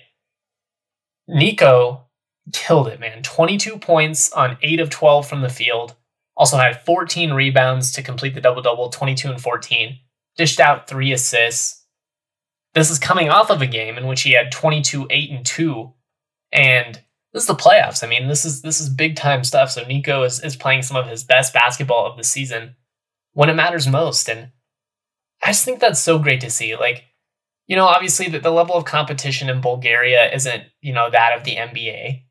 Nico 1.27 2.07
killed 2.51 2.87
it, 2.87 2.99
man. 2.99 3.23
22 3.23 3.77
points 3.77 4.31
on 4.33 4.57
8 4.61 4.79
of 4.81 4.89
12 4.89 5.27
from 5.27 5.41
the 5.41 5.49
field. 5.49 5.95
Also 6.35 6.57
had 6.57 6.83
14 6.83 7.31
rebounds 7.31 7.91
to 7.93 8.01
complete 8.01 8.33
the 8.33 8.41
double 8.41 8.61
double, 8.61 8.89
22 8.89 9.29
and 9.29 9.41
14. 9.41 9.97
Dished 10.37 10.59
out 10.59 10.87
3 10.87 11.11
assists. 11.11 11.85
This 12.73 12.89
is 12.89 12.99
coming 12.99 13.29
off 13.29 13.51
of 13.51 13.61
a 13.61 13.67
game 13.67 13.97
in 13.97 14.07
which 14.07 14.23
he 14.23 14.31
had 14.31 14.51
22, 14.51 15.07
8 15.09 15.29
and 15.31 15.45
2. 15.45 15.93
And 16.51 17.01
this 17.33 17.43
is 17.43 17.47
the 17.47 17.55
playoffs. 17.55 18.03
I 18.03 18.07
mean, 18.07 18.27
this 18.27 18.45
is 18.45 18.61
this 18.61 18.79
is 18.79 18.89
big 18.89 19.15
time 19.15 19.43
stuff. 19.43 19.71
So 19.71 19.83
Nico 19.83 20.23
is, 20.23 20.39
is 20.43 20.55
playing 20.55 20.83
some 20.83 20.97
of 20.97 21.07
his 21.07 21.23
best 21.23 21.53
basketball 21.53 22.05
of 22.05 22.17
the 22.17 22.23
season 22.23 22.75
when 23.33 23.49
it 23.49 23.55
matters 23.55 23.87
most. 23.87 24.29
And 24.29 24.51
I 25.41 25.47
just 25.47 25.65
think 25.65 25.79
that's 25.79 25.99
so 25.99 26.19
great 26.19 26.41
to 26.41 26.49
see. 26.49 26.75
Like, 26.75 27.05
you 27.67 27.75
know, 27.75 27.85
obviously 27.85 28.29
the, 28.29 28.39
the 28.39 28.51
level 28.51 28.75
of 28.75 28.85
competition 28.85 29.49
in 29.49 29.61
Bulgaria 29.61 30.31
isn't, 30.31 30.63
you 30.81 30.93
know, 30.93 31.09
that 31.09 31.37
of 31.37 31.43
the 31.43 31.55
NBA, 31.55 32.23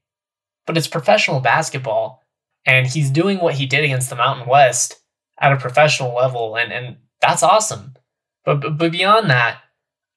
but 0.66 0.76
it's 0.76 0.88
professional 0.88 1.40
basketball. 1.40 2.22
And 2.64 2.86
he's 2.86 3.10
doing 3.10 3.38
what 3.38 3.54
he 3.54 3.66
did 3.66 3.84
against 3.84 4.08
the 4.08 4.16
Mountain 4.16 4.46
West 4.46 5.02
at 5.40 5.52
a 5.52 5.56
professional 5.56 6.14
level. 6.14 6.56
And, 6.56 6.72
and 6.72 6.96
that's 7.22 7.42
awesome. 7.42 7.94
But, 8.44 8.76
but, 8.76 8.92
beyond 8.92 9.30
that, 9.30 9.60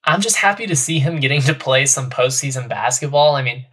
I'm 0.03 0.19
just 0.19 0.37
happy 0.37 0.67
to 0.67 0.75
see 0.75 0.99
him 0.99 1.19
getting 1.19 1.41
to 1.43 1.53
play 1.53 1.85
some 1.85 2.09
postseason 2.09 2.67
basketball. 2.67 3.35
I 3.35 3.43
mean, 3.43 3.65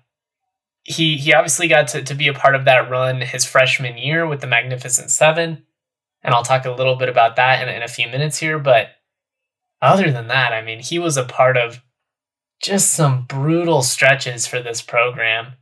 he 0.85 1.17
he 1.17 1.33
obviously 1.33 1.69
got 1.69 1.89
to, 1.89 2.03
to 2.03 2.15
be 2.15 2.29
a 2.29 2.35
part 2.35 2.55
of 2.55 2.67
that 2.67 2.91
run 2.91 3.21
his 3.23 3.45
freshman 3.45 3.97
year 3.99 4.27
with 4.27 4.41
the 4.41 4.47
Magnificent 4.47 5.11
Seven. 5.11 5.65
And 6.23 6.35
I'll 6.35 6.45
talk 6.45 6.67
a 6.67 6.71
little 6.71 6.97
bit 6.97 7.09
about 7.09 7.37
that 7.37 7.67
in, 7.67 7.75
in 7.75 7.83
a 7.83 7.89
few 7.89 8.07
minutes 8.09 8.39
here. 8.39 8.59
But 8.59 8.91
other 9.81 10.12
than 10.12 10.29
that, 10.29 10.53
I 10.53 10.62
mean, 10.62 10.81
he 10.81 10.99
was 10.99 11.17
a 11.17 11.25
part 11.25 11.57
of 11.57 11.83
just 12.61 12.93
some 12.95 13.25
brutal 13.27 13.83
stretches 13.83 14.47
for 14.47 14.61
this 14.62 14.83
program. 14.83 15.55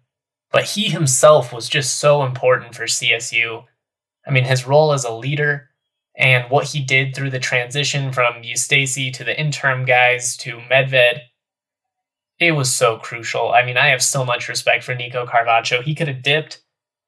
but 0.53 0.65
he 0.65 0.89
himself 0.89 1.53
was 1.53 1.69
just 1.69 1.99
so 1.99 2.25
important 2.25 2.75
for 2.75 2.85
CSU. 2.85 3.65
I 4.27 4.31
mean, 4.31 4.45
his 4.45 4.67
role 4.67 4.93
as 4.93 5.05
a 5.05 5.13
leader 5.13 5.70
and 6.21 6.51
what 6.51 6.67
he 6.67 6.81
did 6.81 7.15
through 7.15 7.31
the 7.31 7.39
transition 7.39 8.13
from 8.13 8.43
Eustachy 8.43 9.11
to 9.15 9.25
the 9.25 9.41
interim 9.41 9.87
guys 9.87 10.37
to 10.37 10.59
Medved, 10.71 11.21
it 12.39 12.53
was 12.53 12.73
so 12.73 12.99
crucial. 12.99 13.53
I 13.53 13.65
mean, 13.65 13.79
I 13.79 13.89
have 13.89 14.03
so 14.03 14.23
much 14.23 14.47
respect 14.47 14.85
for 14.85 14.95
Nico 14.95 15.25
Carvacho. 15.25 15.83
He 15.83 15.95
could 15.95 16.09
have 16.09 16.23
dipped. 16.23 16.61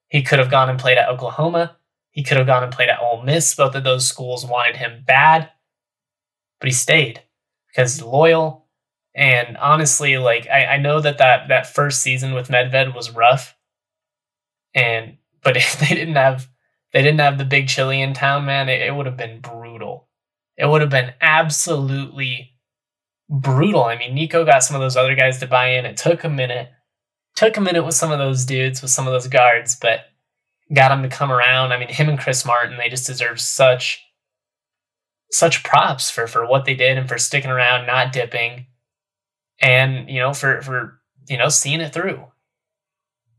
He 0.09 0.23
could 0.23 0.39
have 0.39 0.51
gone 0.51 0.71
and 0.71 0.79
played 0.79 0.97
at 0.97 1.11
Oklahoma. 1.11 1.77
He 2.11 2.23
could 2.23 2.39
have 2.39 2.47
gone 2.47 2.63
and 2.63 2.73
played 2.73 2.89
at 2.89 3.01
Ole 3.03 3.23
Miss. 3.23 3.55
Both 3.55 3.75
of 3.75 3.85
those 3.85 4.09
schools 4.09 4.47
wanted 4.47 4.77
him 4.77 5.05
bad, 5.07 5.51
but 6.59 6.69
he 6.69 6.73
stayed 6.73 7.23
because 7.69 7.95
he's 7.95 8.03
loyal. 8.03 8.67
And 9.15 9.59
honestly, 9.59 10.17
like 10.17 10.49
I, 10.49 10.65
I 10.65 10.77
know 10.79 11.01
that, 11.01 11.19
that 11.19 11.49
that 11.49 11.67
first 11.75 12.01
season 12.01 12.33
with 12.33 12.49
Medved 12.49 12.95
was 12.95 13.11
rough, 13.11 13.55
and 14.75 15.19
but 15.43 15.59
if 15.59 15.79
they 15.81 15.95
didn't 15.95 16.15
have 16.15 16.49
they 16.93 17.03
didn't 17.03 17.21
have 17.21 17.39
the 17.39 17.45
big 17.45 17.69
Chile 17.69 18.01
in 18.01 18.15
town, 18.15 18.45
man, 18.45 18.69
it, 18.69 18.83
it 18.83 18.95
would 18.95 19.07
have 19.07 19.17
been 19.17 19.41
brutal. 19.41 20.09
It 20.57 20.67
would 20.67 20.81
have 20.81 20.91
been 20.91 21.13
absolutely 21.21 22.53
brutal. 23.29 23.85
I 23.85 23.97
mean, 23.97 24.15
Nico 24.15 24.45
got 24.45 24.63
some 24.63 24.77
of 24.77 24.83
those 24.83 24.97
other 24.97 25.15
guys 25.15 25.39
to 25.39 25.47
buy 25.47 25.71
in. 25.71 25.87
It 25.87 25.97
took 25.97 26.25
a 26.25 26.29
minute. 26.29 26.71
Took 27.35 27.57
a 27.57 27.63
minute 27.63 27.85
with 27.85 27.95
some 27.95 28.13
of 28.13 28.19
those 28.19 28.45
dudes, 28.45 28.83
with 28.83 28.91
some 28.91 29.07
of 29.07 29.13
those 29.13 29.27
guards, 29.27 29.75
but 29.75 30.01
got 30.75 30.91
them 30.91 31.03
to 31.03 31.09
come 31.09 31.33
around. 31.33 31.73
I 31.73 31.79
mean, 31.79 31.89
him 31.89 32.11
and 32.11 32.19
Chris 32.19 32.45
Martin, 32.45 32.77
they 32.77 32.91
just 32.91 33.07
deserve 33.07 33.41
such 33.41 34.05
such 35.31 35.65
props 35.65 36.11
for 36.11 36.27
for 36.27 36.47
what 36.47 36.67
they 36.67 36.75
did 36.75 36.99
and 36.99 37.09
for 37.09 37.17
sticking 37.17 37.51
around, 37.51 37.87
not 37.87 38.13
dipping, 38.13 38.67
and 39.61 40.11
you 40.11 40.21
know, 40.21 40.35
for 40.35 40.61
for 40.61 41.01
you 41.29 41.39
know, 41.39 41.49
seeing 41.49 41.81
it 41.81 41.93
through. 41.93 42.27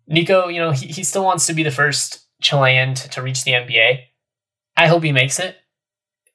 Nico, 0.08 0.48
you 0.48 0.60
know, 0.60 0.72
he, 0.72 0.88
he 0.88 1.04
still 1.04 1.24
wants 1.24 1.46
to 1.48 1.54
be 1.54 1.64
the 1.64 1.72
first 1.72 2.23
Chilean 2.44 2.94
to, 2.94 3.10
to 3.10 3.22
reach 3.22 3.44
the 3.44 3.54
NBA. 3.54 4.02
I 4.78 4.88
hope 4.88 5.04
he 5.04 5.12
makes 5.12 5.40
it. 5.40 5.58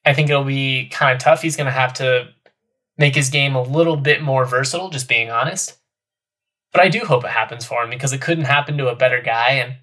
I 0.05 0.15
think 0.15 0.31
it'll 0.31 0.45
be 0.45 0.88
kind 0.88 1.12
of 1.12 1.23
tough. 1.23 1.43
He's 1.43 1.57
going 1.57 1.67
to 1.67 1.73
have 1.73 1.93
to 1.95 2.29
make 2.97 3.15
his 3.15 3.31
game 3.31 3.55
a 3.55 3.62
little 3.62 3.97
bit 3.97 4.23
more 4.23 4.45
versatile, 4.45 4.91
just 4.91 5.09
being 5.09 5.31
honest. 5.31 5.77
But 6.73 6.83
I 6.83 6.88
do 6.88 7.00
hope 7.00 7.25
it 7.25 7.31
happens 7.31 7.65
for 7.65 7.83
him 7.83 7.91
because 7.91 8.12
it 8.12 8.21
couldn't 8.21 8.45
happen 8.45 8.79
to 8.79 8.88
a 8.88 8.97
better 8.97 9.23
guy. 9.23 9.50
And 9.53 9.75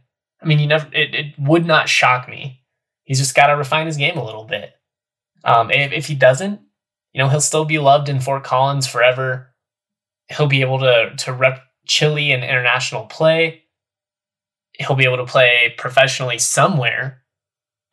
I 0.42 0.46
mean, 0.46 0.60
you 0.60 0.68
never, 0.68 0.88
it, 0.94 1.16
it 1.16 1.40
would 1.40 1.66
not 1.66 1.90
shock 1.90 2.28
me. 2.28 2.62
He's 3.04 3.20
just 3.20 3.36
got 3.36 3.48
to 3.48 3.56
refine 3.56 3.86
his 3.86 3.98
game 3.98 4.18
a 4.18 4.26
little 4.26 4.46
bit. 4.46 4.72
Um, 5.44 5.70
if, 5.72 5.92
if 5.92 6.08
he 6.08 6.16
doesn't, 6.16 6.60
you 7.14 7.20
know, 7.20 7.30
he'll 7.30 7.42
still 7.42 7.66
be 7.66 7.80
loved 7.80 8.10
in 8.10 8.20
Fort 8.20 8.44
Collins 8.44 8.88
forever. 8.88 9.54
He'll 10.28 10.48
be 10.48 10.62
able 10.62 10.80
to 10.80 11.16
to 11.18 11.34
rep 11.34 11.62
Chile 11.88 12.32
in 12.32 12.44
international 12.44 13.06
play 13.06 13.65
he'll 14.80 14.96
be 14.96 15.06
able 15.06 15.18
to 15.18 15.26
play 15.26 15.74
professionally 15.78 16.38
somewhere, 16.38 17.22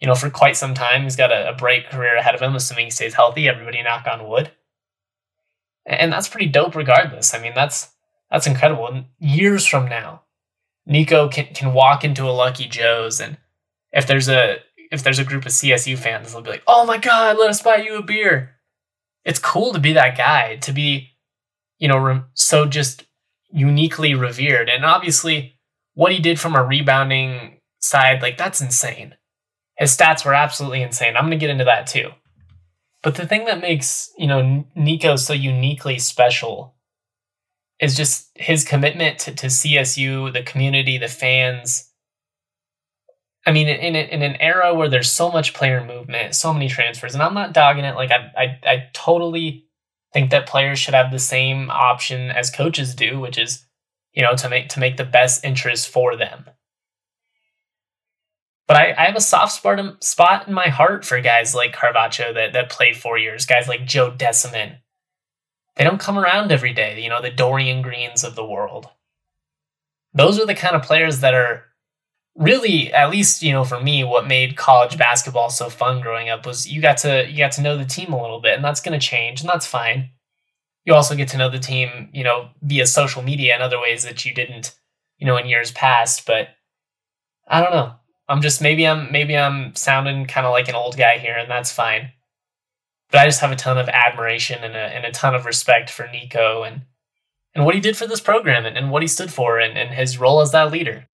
you 0.01 0.07
know, 0.07 0.15
for 0.15 0.31
quite 0.31 0.57
some 0.57 0.75
time. 0.75 1.03
He's 1.03 1.17
got 1.17 1.33
a, 1.33 1.51
a 1.51 1.55
bright 1.55 1.89
career 1.91 2.17
ahead 2.17 2.35
of 2.35 2.43
him, 2.43 2.55
assuming 2.55 2.87
he 2.87 2.91
stays 2.91 3.15
healthy. 3.15 3.49
Everybody 3.49 3.83
knock 3.83 4.07
on 4.07 4.29
wood. 4.29 4.51
And 5.87 6.12
that's 6.12 6.29
pretty 6.29 6.47
dope 6.47 6.77
regardless. 6.77 7.35
I 7.35 7.41
mean, 7.41 7.53
that's 7.55 7.91
that's 8.31 8.47
incredible. 8.47 9.05
Years 9.19 9.67
from 9.67 9.89
now, 9.89 10.23
Nico 10.87 11.29
can, 11.29 11.47
can 11.55 11.75
walk 11.75 12.05
into 12.05 12.25
a 12.25 12.31
Lucky 12.31 12.67
Joe's 12.67 13.21
and 13.21 13.37
if 13.93 14.07
there's 14.07 14.29
a 14.29 14.57
if 14.91 15.03
there's 15.03 15.19
a 15.19 15.25
group 15.25 15.47
of 15.47 15.53
CSU 15.53 15.99
fans, 15.99 16.33
they'll 16.33 16.43
be 16.43 16.51
like, 16.51 16.62
"Oh 16.67 16.85
my 16.85 16.99
God, 16.99 17.39
let 17.39 17.51
us 17.51 17.62
buy 17.62 17.77
you 17.77 17.97
a 17.97 18.03
beer." 18.03 18.57
It's 19.25 19.39
cool 19.39 19.73
to 19.73 19.79
be 19.79 19.93
that 19.93 20.17
guy, 20.17 20.57
to 20.57 20.73
be, 20.73 21.11
you 21.79 21.87
know, 21.87 22.25
so 22.35 22.67
just 22.67 23.05
uniquely 23.51 24.15
revered. 24.15 24.69
And 24.69 24.85
obviously, 24.85 25.55
what 25.94 26.12
he 26.12 26.18
did 26.18 26.40
from 26.40 26.54
a 26.54 26.64
rebounding 26.64 27.58
side, 27.80 28.22
like 28.22 28.38
that's 28.38 28.61
insane. 28.61 29.14
His 29.76 29.96
stats 29.96 30.25
were 30.25 30.34
absolutely 30.34 30.82
insane. 30.82 31.16
I'm 31.16 31.25
going 31.25 31.32
to 31.32 31.37
get 31.38 31.50
into 31.50 31.64
that 31.64 31.87
too. 31.87 32.11
But 33.02 33.16
the 33.16 33.26
thing 33.26 33.46
that 33.46 33.61
makes, 33.61 34.11
you 34.16 34.26
know, 34.26 34.64
Nico 34.76 35.16
so 35.16 35.32
uniquely 35.32 35.99
special 35.99 36.76
is 37.80 37.96
just 37.96 38.30
his 38.37 38.64
commitment 38.64 39.18
to, 39.20 39.34
to 39.34 39.46
CSU, 39.49 40.32
the 40.32 40.44
community, 40.44 40.99
the 40.99 41.08
fans. 41.08 41.90
I 43.44 43.50
mean, 43.50 43.66
in, 43.66 43.96
in 43.96 44.22
an 44.22 44.37
era 44.37 44.72
where 44.72 44.88
there's 44.88 45.11
so 45.11 45.32
much 45.32 45.52
player 45.52 45.84
movement, 45.84 46.37
so 46.37 46.52
many 46.52 46.68
transfers, 46.68 47.14
and 47.14 47.22
I'm 47.22 47.34
not 47.34 47.52
dogging 47.52 47.84
it. 47.84 47.96
Like, 47.96 48.12
I, 48.12 48.30
I, 48.37 48.58
I 48.64 48.88
totally 48.92 49.66
think 50.12 50.30
that 50.30 50.46
players 50.46 50.78
should 50.78 50.94
have 50.94 51.11
the 51.11 51.18
same 51.18 51.70
option 51.70 52.30
as 52.30 52.50
coaches 52.50 52.94
do, 52.94 53.18
which 53.18 53.37
is 53.37 53.66
you 54.12 54.23
know, 54.23 54.35
to 54.37 54.49
make 54.49 54.69
to 54.71 54.81
make 54.81 54.97
the 54.97 55.04
best 55.04 55.45
interest 55.45 55.88
for 55.88 56.16
them. 56.16 56.45
But 58.69 58.76
I, 58.76 58.95
I 58.97 59.07
have 59.07 59.16
a 59.16 59.21
soft 59.21 59.52
spot, 59.52 60.02
spot 60.02 60.49
in 60.49 60.54
my 60.54 60.69
heart 60.69 61.04
for 61.04 61.21
guys 61.21 61.54
like 61.54 61.75
Carvacho 61.75 62.33
that, 62.33 62.52
that 62.52 62.71
play 62.71 62.92
four 62.92 63.19
years, 63.19 63.45
guys 63.45 63.69
like 63.69 63.87
Joe 63.87 64.11
Deciman. 64.11 64.78
They 65.76 65.85
don't 65.85 66.00
come 66.00 66.19
around 66.19 66.52
every 66.52 66.73
day, 66.73 67.02
you 67.02 67.09
know, 67.09 67.21
the 67.21 67.31
Dorian 67.31 67.83
Greens 67.83 68.25
of 68.25 68.35
the 68.35 68.47
world. 68.47 68.88
Those 70.14 70.38
are 70.38 70.47
the 70.47 70.54
kind 70.54 70.76
of 70.76 70.83
players 70.83 71.21
that 71.21 71.35
are 71.35 71.64
really, 72.37 72.92
at 72.92 73.11
least, 73.11 73.42
you 73.42 73.52
know, 73.52 73.64
for 73.64 73.81
me, 73.81 74.04
what 74.04 74.26
made 74.26 74.57
college 74.57 74.97
basketball 74.97 75.50
so 75.50 75.69
fun 75.69 76.00
growing 76.00 76.28
up 76.28 76.47
was 76.47 76.69
you 76.69 76.81
got 76.81 76.99
to 76.99 77.28
you 77.28 77.38
got 77.38 77.52
to 77.52 77.62
know 77.62 77.76
the 77.76 77.85
team 77.85 78.12
a 78.12 78.21
little 78.21 78.40
bit, 78.40 78.54
and 78.54 78.64
that's 78.64 78.81
gonna 78.81 78.99
change, 78.99 79.40
and 79.40 79.49
that's 79.49 79.66
fine 79.66 80.11
you 80.85 80.95
also 80.95 81.15
get 81.15 81.29
to 81.29 81.39
know 81.39 81.49
the 81.49 81.59
team, 81.59 82.09
you 82.12 82.25
know, 82.25 82.49
via 82.62 82.87
social 82.87 83.23
media 83.23 83.55
and 83.55 83.62
other 83.62 83.81
ways 83.81 84.05
that 84.05 84.25
you 84.25 84.35
didn't, 84.35 84.75
you 85.19 85.27
know, 85.27 85.37
in 85.37 85.47
years 85.47 85.71
past. 85.73 86.27
But 86.27 86.49
I 87.49 87.61
don't 87.61 87.73
know. 87.73 87.95
I'm 88.29 88.43
just 88.43 88.62
maybe 88.62 88.87
I'm 88.87 89.11
maybe 89.12 89.37
I'm 89.37 89.75
sounding 89.75 90.27
kind 90.27 90.47
of 90.47 90.53
like 90.53 90.69
an 90.69 90.75
old 90.75 90.97
guy 90.97 91.19
here, 91.19 91.37
and 91.37 91.51
that's 91.51 91.73
fine. 91.73 92.12
But 93.11 93.21
I 93.21 93.27
just 93.27 93.41
have 93.41 93.53
a 93.53 93.57
ton 93.57 93.79
of 93.79 93.89
admiration 93.89 94.65
and 94.65 94.75
a, 94.75 94.79
and 94.79 95.05
a 95.05 95.11
ton 95.11 95.35
of 95.35 95.45
respect 95.45 95.91
for 95.91 96.09
Nico 96.09 96.62
and 96.62 96.83
and 97.55 97.65
what 97.65 97.75
he 97.75 97.81
did 97.81 97.97
for 97.97 98.07
this 98.07 98.21
program 98.21 98.65
and, 98.65 98.77
and 98.77 98.91
what 98.91 99.03
he 99.03 99.09
stood 99.09 99.31
for 99.31 99.59
and, 99.59 99.77
and 99.77 99.91
his 99.91 100.19
role 100.19 100.41
as 100.41 100.53
that 100.53 100.73
leader. 100.73 101.07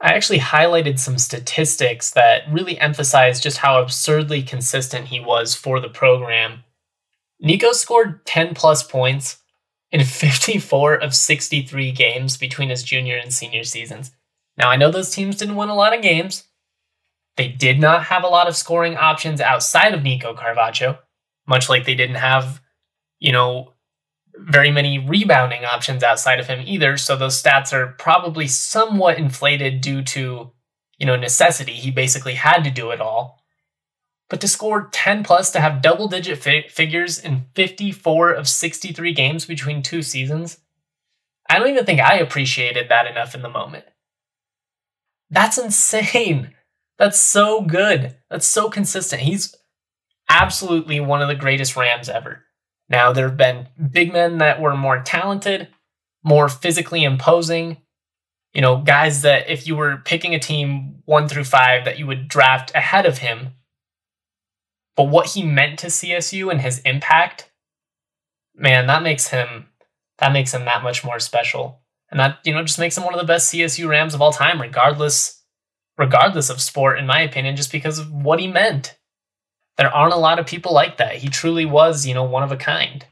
I 0.00 0.14
actually 0.14 0.38
highlighted 0.38 0.98
some 0.98 1.18
statistics 1.18 2.12
that 2.12 2.50
really 2.50 2.78
emphasize 2.78 3.38
just 3.38 3.58
how 3.58 3.82
absurdly 3.82 4.42
consistent 4.42 5.08
he 5.08 5.20
was 5.20 5.54
for 5.54 5.78
the 5.78 5.90
program 5.90 6.64
Nico 7.40 7.72
scored 7.72 8.24
10 8.26 8.54
plus 8.54 8.82
points 8.82 9.38
in 9.90 10.04
54 10.04 10.94
of 10.94 11.14
63 11.14 11.92
games 11.92 12.36
between 12.36 12.68
his 12.68 12.82
junior 12.82 13.16
and 13.16 13.32
senior 13.32 13.64
seasons. 13.64 14.12
Now, 14.56 14.70
I 14.70 14.76
know 14.76 14.90
those 14.90 15.10
teams 15.10 15.36
didn't 15.36 15.56
win 15.56 15.68
a 15.68 15.74
lot 15.74 15.94
of 15.94 16.02
games. 16.02 16.44
They 17.36 17.48
did 17.48 17.80
not 17.80 18.04
have 18.04 18.24
a 18.24 18.28
lot 18.28 18.48
of 18.48 18.56
scoring 18.56 18.96
options 18.96 19.40
outside 19.40 19.94
of 19.94 20.02
Nico 20.02 20.34
Carvacho, 20.34 20.98
much 21.46 21.68
like 21.68 21.86
they 21.86 21.94
didn't 21.94 22.16
have, 22.16 22.60
you 23.18 23.32
know, 23.32 23.72
very 24.36 24.70
many 24.70 24.98
rebounding 24.98 25.64
options 25.64 26.02
outside 26.02 26.40
of 26.40 26.46
him 26.46 26.62
either. 26.66 26.96
So 26.96 27.16
those 27.16 27.40
stats 27.40 27.72
are 27.72 27.94
probably 27.98 28.46
somewhat 28.46 29.18
inflated 29.18 29.80
due 29.80 30.02
to, 30.02 30.50
you 30.98 31.06
know, 31.06 31.16
necessity. 31.16 31.72
He 31.72 31.90
basically 31.90 32.34
had 32.34 32.62
to 32.64 32.70
do 32.70 32.90
it 32.90 33.00
all 33.00 33.39
but 34.30 34.40
to 34.40 34.48
score 34.48 34.88
10 34.92 35.24
plus 35.24 35.50
to 35.50 35.60
have 35.60 35.82
double 35.82 36.08
digit 36.08 36.38
fi- 36.38 36.68
figures 36.68 37.18
in 37.18 37.46
54 37.54 38.30
of 38.30 38.48
63 38.48 39.12
games 39.12 39.44
between 39.44 39.82
two 39.82 40.02
seasons, 40.02 40.58
I 41.50 41.58
don't 41.58 41.68
even 41.68 41.84
think 41.84 42.00
I 42.00 42.16
appreciated 42.18 42.88
that 42.88 43.08
enough 43.08 43.34
in 43.34 43.42
the 43.42 43.48
moment. 43.48 43.84
That's 45.30 45.58
insane. 45.58 46.54
That's 46.96 47.20
so 47.20 47.62
good. 47.62 48.16
That's 48.30 48.46
so 48.46 48.70
consistent. 48.70 49.22
He's 49.22 49.56
absolutely 50.28 51.00
one 51.00 51.22
of 51.22 51.28
the 51.28 51.34
greatest 51.34 51.76
Rams 51.76 52.08
ever. 52.08 52.44
Now, 52.88 53.12
there 53.12 53.28
have 53.28 53.36
been 53.36 53.68
big 53.90 54.12
men 54.12 54.38
that 54.38 54.60
were 54.60 54.76
more 54.76 55.02
talented, 55.02 55.68
more 56.22 56.48
physically 56.48 57.02
imposing, 57.02 57.78
you 58.52 58.60
know, 58.60 58.78
guys 58.78 59.22
that 59.22 59.48
if 59.48 59.66
you 59.66 59.76
were 59.76 59.98
picking 60.04 60.34
a 60.34 60.40
team 60.40 61.02
one 61.04 61.28
through 61.28 61.44
five 61.44 61.84
that 61.84 61.98
you 61.98 62.06
would 62.06 62.28
draft 62.28 62.72
ahead 62.74 63.06
of 63.06 63.18
him, 63.18 63.54
but 65.00 65.08
what 65.08 65.28
he 65.28 65.42
meant 65.42 65.78
to 65.78 65.86
CSU 65.86 66.50
and 66.50 66.60
his 66.60 66.80
impact, 66.80 67.50
man, 68.54 68.86
that 68.88 69.02
makes 69.02 69.28
him 69.28 69.68
that 70.18 70.30
makes 70.30 70.52
him 70.52 70.66
that 70.66 70.82
much 70.82 71.02
more 71.02 71.18
special. 71.18 71.80
And 72.10 72.20
that, 72.20 72.36
you 72.44 72.52
know, 72.52 72.62
just 72.62 72.78
makes 72.78 72.98
him 72.98 73.04
one 73.04 73.14
of 73.14 73.18
the 73.18 73.26
best 73.26 73.50
CSU 73.50 73.88
Rams 73.88 74.12
of 74.12 74.20
all 74.20 74.30
time, 74.30 74.60
regardless 74.60 75.42
regardless 75.96 76.50
of 76.50 76.60
sport, 76.60 76.98
in 76.98 77.06
my 77.06 77.22
opinion, 77.22 77.56
just 77.56 77.72
because 77.72 77.98
of 77.98 78.12
what 78.12 78.40
he 78.40 78.46
meant. 78.46 78.98
There 79.78 79.88
aren't 79.88 80.12
a 80.12 80.18
lot 80.18 80.38
of 80.38 80.44
people 80.44 80.74
like 80.74 80.98
that. 80.98 81.16
He 81.16 81.28
truly 81.28 81.64
was, 81.64 82.04
you 82.04 82.12
know, 82.12 82.24
one 82.24 82.42
of 82.42 82.52
a 82.52 82.58
kind. 82.58 83.06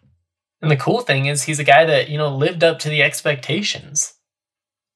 And 0.60 0.70
the 0.70 0.76
cool 0.76 1.00
thing 1.00 1.24
is 1.24 1.44
he's 1.44 1.58
a 1.58 1.64
guy 1.64 1.86
that, 1.86 2.10
you 2.10 2.18
know, 2.18 2.28
lived 2.28 2.62
up 2.62 2.80
to 2.80 2.90
the 2.90 3.02
expectations. 3.02 4.12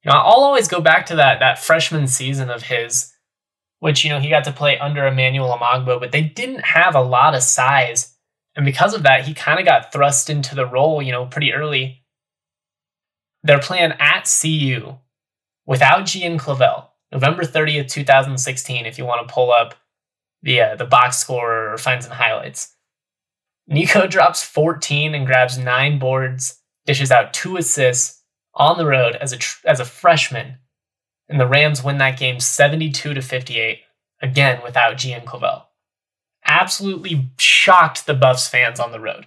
You 0.05 0.11
know, 0.11 0.19
I'll 0.19 0.45
always 0.45 0.69
go 0.69 0.83
back 0.83 1.07
to 1.07 1.17
that 1.17 1.41
that 1.41 1.59
freshman 1.59 2.07
season 2.07 2.51
of 2.51 2.65
his 2.65 3.12
which, 3.83 4.05
you 4.05 4.11
know, 4.11 4.21
he 4.21 4.29
got 4.29 4.45
to 4.45 4.53
play 4.53 4.79
under 4.79 5.05
Emmanuel 5.09 5.59
Omogbo, 5.59 5.99
but 5.99 6.13
they 6.13 6.23
didn't 6.23 6.65
have 6.65 6.95
a 6.95 7.01
lot 7.01 7.35
of 7.35 7.43
size. 7.43 8.17
And 8.55 8.65
because 8.65 8.95
of 8.95 9.03
that, 9.03 9.27
he 9.27 9.35
kind 9.35 9.59
of 9.59 9.67
got 9.67 9.93
thrust 9.93 10.31
into 10.31 10.55
the 10.55 10.67
role, 10.67 11.03
you 11.03 11.11
know, 11.11 11.27
pretty 11.27 11.53
early. 11.53 12.05
They're 13.43 13.59
playing 13.59 13.95
at 13.99 14.31
CU. 14.41 14.99
without 15.67 16.07
Gian 16.07 16.39
Clavel, 16.39 16.93
November 17.11 17.43
30th, 17.43 17.91
2016, 17.91 18.87
if 18.87 18.99
you 18.99 19.05
want 19.05 19.27
to 19.27 19.35
pull 19.35 19.51
up 19.51 19.75
the 20.43 20.61
uh, 20.61 20.77
the 20.77 20.85
box 20.87 21.19
score 21.19 21.73
or 21.73 21.77
find 21.77 22.05
some 22.05 22.13
highlights. 22.13 22.77
Nico 23.67 24.07
drops 24.09 24.45
14 24.45 25.13
and 25.13 25.27
grabs 25.27 25.59
nine 25.59 25.99
boards, 25.99 26.61
dishes 26.87 27.11
out 27.11 27.35
two 27.35 27.57
assists 27.57 28.23
on 28.55 28.79
the 28.79 28.87
road 28.87 29.17
as 29.17 29.33
a 29.33 29.39
tr- 29.39 29.67
as 29.67 29.81
a 29.81 29.85
freshman, 29.85 30.59
and 31.33 31.41
the 31.41 31.47
Rams 31.47 31.83
win 31.83 31.99
that 31.99 32.19
game 32.19 32.39
72 32.39 33.15
to 33.15 33.23
58, 33.23 33.81
again 34.21 34.61
without 34.63 34.99
Gian 34.99 35.25
Clavel. 35.25 35.67
Absolutely 36.45 37.31
shocked 37.39 38.07
the 38.07 38.15
Buffs 38.15 38.49
fans 38.49 38.79
on 38.79 38.93
the 38.93 39.01
road. 39.01 39.27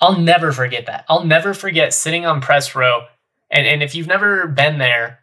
I'll 0.00 0.18
never 0.18 0.52
forget 0.52 0.86
that. 0.86 1.04
I'll 1.08 1.24
never 1.24 1.52
forget 1.54 1.92
sitting 1.92 2.24
on 2.24 2.40
press 2.40 2.74
row, 2.74 3.06
and, 3.50 3.66
and 3.66 3.82
if 3.82 3.94
you've 3.94 4.06
never 4.06 4.46
been 4.46 4.78
there, 4.78 5.20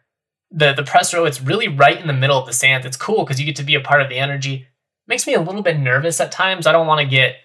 the 0.50 0.72
the 0.72 0.84
press 0.84 1.12
row 1.12 1.24
it's 1.24 1.40
really 1.40 1.68
right 1.68 2.00
in 2.00 2.06
the 2.06 2.12
middle 2.12 2.38
of 2.38 2.46
the 2.46 2.52
stands. 2.52 2.86
It's 2.86 2.96
cool 2.96 3.24
because 3.24 3.40
you 3.40 3.46
get 3.46 3.56
to 3.56 3.64
be 3.64 3.74
a 3.74 3.80
part 3.80 4.02
of 4.02 4.08
the 4.08 4.18
energy. 4.18 4.54
It 4.54 5.08
Makes 5.08 5.26
me 5.26 5.34
a 5.34 5.40
little 5.40 5.62
bit 5.62 5.78
nervous 5.78 6.20
at 6.20 6.30
times. 6.32 6.66
I 6.66 6.72
don't 6.72 6.86
want 6.86 7.00
to 7.00 7.06
get 7.06 7.36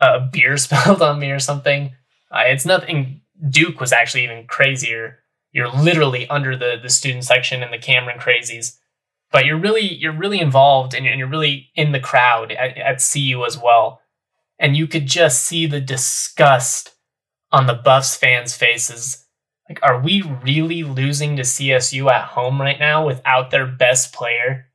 a 0.00 0.20
beer 0.20 0.56
spilled 0.58 1.02
on 1.02 1.18
me 1.18 1.30
or 1.30 1.40
something. 1.40 1.94
Uh, 2.30 2.44
it's 2.46 2.64
nothing. 2.64 3.22
Duke 3.48 3.80
was 3.80 3.92
actually 3.92 4.24
even 4.24 4.46
crazier. 4.46 5.18
You're 5.52 5.70
literally 5.70 6.28
under 6.28 6.56
the 6.56 6.76
the 6.82 6.90
student 6.90 7.24
section 7.24 7.62
and 7.62 7.72
the 7.72 7.78
Cameron 7.78 8.18
Crazies, 8.18 8.78
but 9.32 9.46
you're 9.46 9.58
really 9.58 9.94
you're 9.94 10.12
really 10.12 10.40
involved 10.40 10.94
and 10.94 11.04
you're, 11.04 11.12
and 11.12 11.18
you're 11.18 11.28
really 11.28 11.70
in 11.74 11.92
the 11.92 12.00
crowd 12.00 12.52
at, 12.52 12.76
at 12.76 13.04
CU 13.12 13.44
as 13.46 13.58
well, 13.58 14.00
and 14.58 14.76
you 14.76 14.86
could 14.86 15.06
just 15.06 15.44
see 15.44 15.66
the 15.66 15.80
disgust 15.80 16.94
on 17.50 17.66
the 17.66 17.74
Buffs 17.74 18.16
fans' 18.16 18.56
faces. 18.56 19.24
Like, 19.68 19.80
are 19.82 20.00
we 20.00 20.22
really 20.22 20.82
losing 20.82 21.36
to 21.36 21.42
CSU 21.42 22.10
at 22.10 22.28
home 22.28 22.60
right 22.60 22.78
now 22.78 23.06
without 23.06 23.50
their 23.50 23.66
best 23.66 24.14
player? 24.14 24.66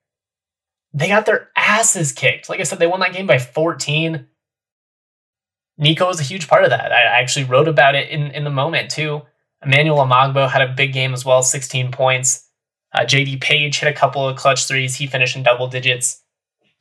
They 0.94 1.08
got 1.08 1.25
their 1.25 1.50
asses 1.58 2.12
kicked. 2.12 2.48
Like 2.48 2.60
I 2.60 2.63
said, 2.63 2.77
they 2.77 2.86
won 2.86 3.00
that 3.00 3.13
game 3.13 3.25
by 3.25 3.39
14 3.39 4.27
Nico 5.77 6.08
was 6.08 6.20
a 6.20 6.24
huge 6.24 6.48
part 6.48 6.63
of 6.63 6.70
that. 6.70 6.92
I 6.92 7.01
actually 7.01 7.46
wrote 7.46 7.68
about 7.68 7.96
it 7.96 8.10
in, 8.10 8.32
in 8.32 8.44
the 8.44 8.50
moment 8.50 8.92
too. 8.92 9.24
Emmanuel 9.65 9.98
Omogbo 9.98 10.50
had 10.50 10.62
a 10.62 10.74
big 10.74 10.93
game 10.93 11.13
as 11.13 11.25
well, 11.25 11.41
16 11.41 11.91
points. 11.91 12.48
Uh, 12.93 13.01
JD 13.01 13.41
Paige 13.41 13.79
hit 13.79 13.89
a 13.89 13.98
couple 13.98 14.27
of 14.27 14.38
clutch 14.38 14.67
threes. 14.67 14.96
He 14.96 15.08
finished 15.08 15.36
in 15.36 15.43
double 15.43 15.67
digits. 15.67 16.22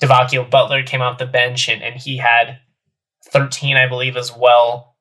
Devakio 0.00 0.48
Butler 0.48 0.82
came 0.82 1.00
off 1.00 1.18
the 1.18 1.26
bench 1.26 1.68
and, 1.68 1.82
and 1.82 1.96
he 1.96 2.16
had 2.18 2.58
13, 3.26 3.76
I 3.76 3.86
believe, 3.86 4.16
as 4.16 4.34
well. 4.34 4.96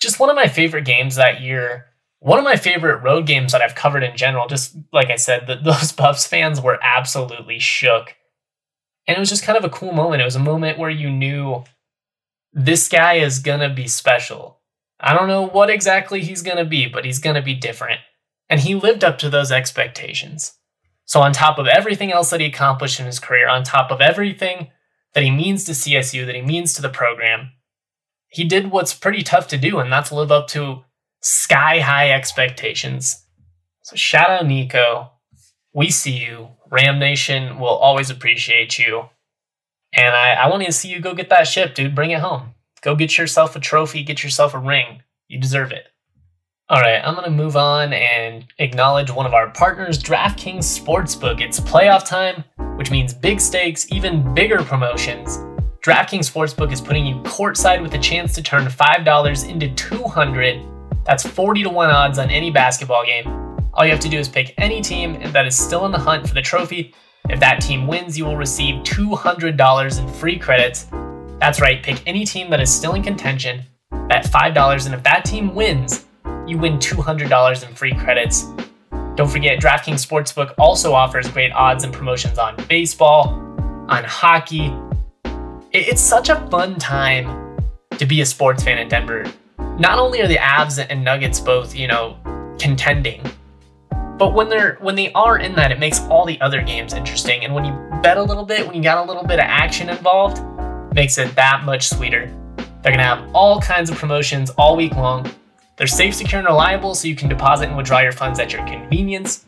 Just 0.00 0.20
one 0.20 0.30
of 0.30 0.36
my 0.36 0.48
favorite 0.48 0.84
games 0.84 1.16
that 1.16 1.40
year. 1.40 1.86
One 2.20 2.38
of 2.38 2.44
my 2.44 2.56
favorite 2.56 3.02
road 3.02 3.26
games 3.26 3.52
that 3.52 3.62
I've 3.62 3.74
covered 3.74 4.02
in 4.02 4.16
general. 4.16 4.46
Just 4.46 4.76
like 4.92 5.10
I 5.10 5.16
said, 5.16 5.46
the, 5.46 5.56
those 5.64 5.92
Buffs 5.92 6.26
fans 6.26 6.60
were 6.60 6.78
absolutely 6.82 7.58
shook. 7.58 8.14
And 9.06 9.16
it 9.16 9.20
was 9.20 9.30
just 9.30 9.44
kind 9.44 9.58
of 9.58 9.64
a 9.64 9.70
cool 9.70 9.92
moment. 9.92 10.22
It 10.22 10.26
was 10.26 10.36
a 10.36 10.40
moment 10.40 10.78
where 10.78 10.90
you 10.90 11.10
knew 11.10 11.64
this 12.52 12.88
guy 12.88 13.14
is 13.14 13.40
gonna 13.40 13.68
be 13.68 13.88
special. 13.88 14.60
I 15.04 15.12
don't 15.12 15.28
know 15.28 15.46
what 15.46 15.68
exactly 15.68 16.22
he's 16.22 16.40
gonna 16.40 16.64
be, 16.64 16.88
but 16.88 17.04
he's 17.04 17.18
gonna 17.18 17.42
be 17.42 17.54
different. 17.54 18.00
And 18.48 18.60
he 18.60 18.74
lived 18.74 19.04
up 19.04 19.18
to 19.18 19.28
those 19.28 19.52
expectations. 19.52 20.54
So, 21.04 21.20
on 21.20 21.34
top 21.34 21.58
of 21.58 21.66
everything 21.66 22.10
else 22.10 22.30
that 22.30 22.40
he 22.40 22.46
accomplished 22.46 22.98
in 22.98 23.04
his 23.04 23.20
career, 23.20 23.46
on 23.46 23.64
top 23.64 23.90
of 23.90 24.00
everything 24.00 24.70
that 25.12 25.22
he 25.22 25.30
means 25.30 25.64
to 25.64 25.72
CSU, 25.72 26.24
that 26.24 26.34
he 26.34 26.40
means 26.40 26.72
to 26.72 26.82
the 26.82 26.88
program, 26.88 27.50
he 28.28 28.44
did 28.44 28.70
what's 28.70 28.94
pretty 28.94 29.22
tough 29.22 29.46
to 29.48 29.58
do, 29.58 29.78
and 29.78 29.92
that's 29.92 30.10
live 30.10 30.32
up 30.32 30.48
to 30.48 30.84
sky 31.20 31.80
high 31.80 32.10
expectations. 32.10 33.26
So, 33.82 33.96
shout 33.96 34.30
out 34.30 34.46
Nico. 34.46 35.10
We 35.74 35.90
see 35.90 36.16
you. 36.16 36.48
Ram 36.70 36.98
Nation 36.98 37.58
will 37.58 37.76
always 37.76 38.08
appreciate 38.08 38.78
you. 38.78 39.10
And 39.92 40.16
I, 40.16 40.32
I 40.32 40.48
want 40.48 40.64
to 40.64 40.72
see 40.72 40.88
you 40.88 41.00
go 41.00 41.14
get 41.14 41.28
that 41.28 41.46
ship, 41.46 41.74
dude. 41.74 41.94
Bring 41.94 42.10
it 42.10 42.20
home. 42.20 42.53
Go 42.84 42.94
get 42.94 43.16
yourself 43.16 43.56
a 43.56 43.60
trophy, 43.60 44.02
get 44.02 44.22
yourself 44.22 44.52
a 44.52 44.58
ring. 44.58 45.00
You 45.26 45.40
deserve 45.40 45.72
it. 45.72 45.86
All 46.68 46.82
right, 46.82 47.00
I'm 47.02 47.14
going 47.14 47.24
to 47.24 47.30
move 47.30 47.56
on 47.56 47.94
and 47.94 48.44
acknowledge 48.58 49.10
one 49.10 49.24
of 49.24 49.32
our 49.32 49.48
partners, 49.52 49.98
DraftKings 50.02 50.58
Sportsbook. 50.58 51.40
It's 51.40 51.58
playoff 51.58 52.06
time, 52.06 52.44
which 52.76 52.90
means 52.90 53.14
big 53.14 53.40
stakes, 53.40 53.90
even 53.90 54.34
bigger 54.34 54.62
promotions. 54.62 55.38
DraftKings 55.82 56.30
Sportsbook 56.30 56.72
is 56.72 56.82
putting 56.82 57.06
you 57.06 57.14
courtside 57.22 57.80
with 57.80 57.94
a 57.94 57.98
chance 57.98 58.34
to 58.34 58.42
turn 58.42 58.66
$5 58.66 59.48
into 59.48 59.74
200. 59.74 60.62
That's 61.06 61.26
40 61.26 61.62
to 61.62 61.70
1 61.70 61.88
odds 61.88 62.18
on 62.18 62.28
any 62.28 62.50
basketball 62.50 63.06
game. 63.06 63.26
All 63.72 63.86
you 63.86 63.92
have 63.92 64.00
to 64.00 64.10
do 64.10 64.18
is 64.18 64.28
pick 64.28 64.52
any 64.58 64.82
team 64.82 65.32
that 65.32 65.46
is 65.46 65.56
still 65.56 65.86
in 65.86 65.92
the 65.92 65.98
hunt 65.98 66.28
for 66.28 66.34
the 66.34 66.42
trophy 66.42 66.94
if 67.30 67.40
that 67.40 67.62
team 67.62 67.86
wins, 67.86 68.18
you 68.18 68.26
will 68.26 68.36
receive 68.36 68.82
$200 68.82 69.98
in 69.98 70.08
free 70.12 70.38
credits. 70.38 70.86
That's 71.44 71.60
right, 71.60 71.82
pick 71.82 72.00
any 72.06 72.24
team 72.24 72.48
that 72.48 72.60
is 72.62 72.74
still 72.74 72.94
in 72.94 73.02
contention, 73.02 73.64
bet 74.08 74.24
$5, 74.24 74.86
and 74.86 74.94
if 74.94 75.02
that 75.02 75.26
team 75.26 75.54
wins, 75.54 76.06
you 76.46 76.56
win 76.56 76.78
$200 76.78 77.68
in 77.68 77.74
free 77.74 77.92
credits. 77.92 78.46
Don't 79.14 79.30
forget, 79.30 79.60
DraftKings 79.60 80.06
Sportsbook 80.06 80.54
also 80.56 80.94
offers 80.94 81.28
great 81.28 81.52
odds 81.52 81.84
and 81.84 81.92
promotions 81.92 82.38
on 82.38 82.56
baseball, 82.66 83.28
on 83.90 84.04
hockey. 84.04 84.74
It's 85.70 86.00
such 86.00 86.30
a 86.30 86.36
fun 86.48 86.78
time 86.78 87.58
to 87.90 88.06
be 88.06 88.22
a 88.22 88.26
sports 88.26 88.64
fan 88.64 88.78
in 88.78 88.88
Denver. 88.88 89.26
Not 89.78 89.98
only 89.98 90.22
are 90.22 90.26
the 90.26 90.38
Avs 90.38 90.82
and 90.88 91.04
Nuggets 91.04 91.40
both, 91.40 91.76
you 91.76 91.88
know, 91.88 92.16
contending, 92.58 93.20
but 94.16 94.32
when 94.32 94.48
they're 94.48 94.78
when 94.80 94.94
they 94.94 95.12
are 95.12 95.36
in 95.36 95.54
that, 95.56 95.72
it 95.72 95.78
makes 95.78 96.00
all 96.04 96.24
the 96.24 96.40
other 96.40 96.62
games 96.62 96.94
interesting. 96.94 97.44
And 97.44 97.54
when 97.54 97.66
you 97.66 97.72
bet 98.02 98.16
a 98.16 98.22
little 98.22 98.46
bit, 98.46 98.66
when 98.66 98.74
you 98.74 98.82
got 98.82 98.96
a 98.96 99.06
little 99.06 99.24
bit 99.24 99.40
of 99.40 99.44
action 99.46 99.90
involved, 99.90 100.38
makes 100.94 101.18
it 101.18 101.34
that 101.34 101.64
much 101.64 101.88
sweeter. 101.88 102.32
They're 102.82 102.92
gonna 102.92 103.02
have 103.02 103.28
all 103.34 103.60
kinds 103.60 103.90
of 103.90 103.98
promotions 103.98 104.50
all 104.50 104.76
week 104.76 104.94
long. 104.94 105.30
They're 105.76 105.86
safe, 105.86 106.14
secure, 106.14 106.38
and 106.38 106.46
reliable, 106.46 106.94
so 106.94 107.08
you 107.08 107.16
can 107.16 107.28
deposit 107.28 107.68
and 107.68 107.76
withdraw 107.76 107.98
your 107.98 108.12
funds 108.12 108.38
at 108.38 108.52
your 108.52 108.64
convenience. 108.66 109.44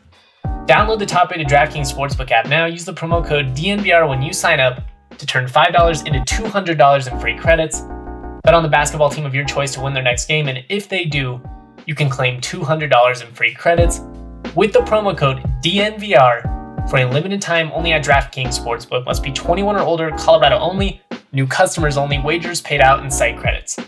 Download 0.65 0.99
the 0.99 1.05
top-rated 1.05 1.47
DraftKings 1.47 1.93
Sportsbook 1.93 2.31
app 2.31 2.47
now. 2.47 2.65
Use 2.65 2.83
the 2.83 2.93
promo 2.93 3.25
code 3.25 3.55
DNVR 3.55 4.09
when 4.09 4.21
you 4.21 4.33
sign 4.33 4.59
up 4.59 4.81
to 5.17 5.25
turn 5.25 5.45
$5 5.45 6.05
into 6.05 6.19
$200 6.19 7.11
in 7.11 7.19
free 7.19 7.37
credits. 7.37 7.81
Bet 8.43 8.53
on 8.53 8.63
the 8.63 8.69
basketball 8.69 9.09
team 9.09 9.25
of 9.25 9.33
your 9.33 9.45
choice 9.45 9.73
to 9.75 9.81
win 9.81 9.93
their 9.93 10.03
next 10.03 10.27
game, 10.27 10.49
and 10.49 10.63
if 10.67 10.89
they 10.89 11.05
do, 11.05 11.41
you 11.85 11.95
can 11.95 12.09
claim 12.09 12.41
$200 12.41 13.25
in 13.25 13.33
free 13.33 13.53
credits 13.53 14.01
with 14.55 14.73
the 14.73 14.79
promo 14.79 15.17
code 15.17 15.37
DNVR 15.63 16.89
for 16.89 16.99
a 16.99 17.05
limited 17.05 17.41
time 17.41 17.71
only 17.73 17.93
at 17.93 18.03
DraftKings 18.03 18.59
Sportsbook. 18.59 19.05
Must 19.05 19.23
be 19.23 19.31
21 19.31 19.75
or 19.75 19.79
older, 19.79 20.11
Colorado 20.17 20.57
only, 20.57 21.01
new 21.37 21.47
customers 21.47 21.95
only, 21.95 22.19
wagers 22.19 22.59
paid 22.59 22.81
out 22.81 23.01
in 23.03 23.09
site 23.09 23.37
credits. 23.37 23.79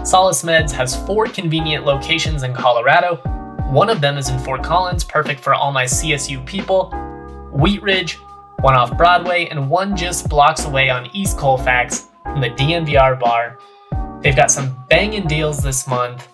Solace 0.03 0.41
Meds 0.43 0.71
has 0.71 0.95
four 1.05 1.27
convenient 1.27 1.85
locations 1.85 2.41
in 2.43 2.53
Colorado 2.53 3.21
one 3.71 3.89
of 3.89 4.01
them 4.01 4.17
is 4.17 4.27
in 4.27 4.37
Fort 4.37 4.63
Collins, 4.63 5.05
perfect 5.05 5.39
for 5.39 5.53
all 5.53 5.71
my 5.71 5.85
CSU 5.85 6.45
people. 6.45 6.91
Wheat 7.53 7.81
Ridge, 7.81 8.17
one 8.61 8.75
off 8.75 8.95
Broadway, 8.95 9.47
and 9.47 9.69
one 9.69 9.97
just 9.97 10.29
blocks 10.29 10.65
away 10.65 10.89
on 10.91 11.09
East 11.13 11.37
Colfax 11.37 12.09
in 12.27 12.41
the 12.41 12.49
DNVR 12.49 13.19
bar. 13.19 13.57
They've 14.21 14.35
got 14.35 14.51
some 14.51 14.85
banging 14.87 15.27
deals 15.27 15.63
this 15.63 15.87
month. 15.87 16.27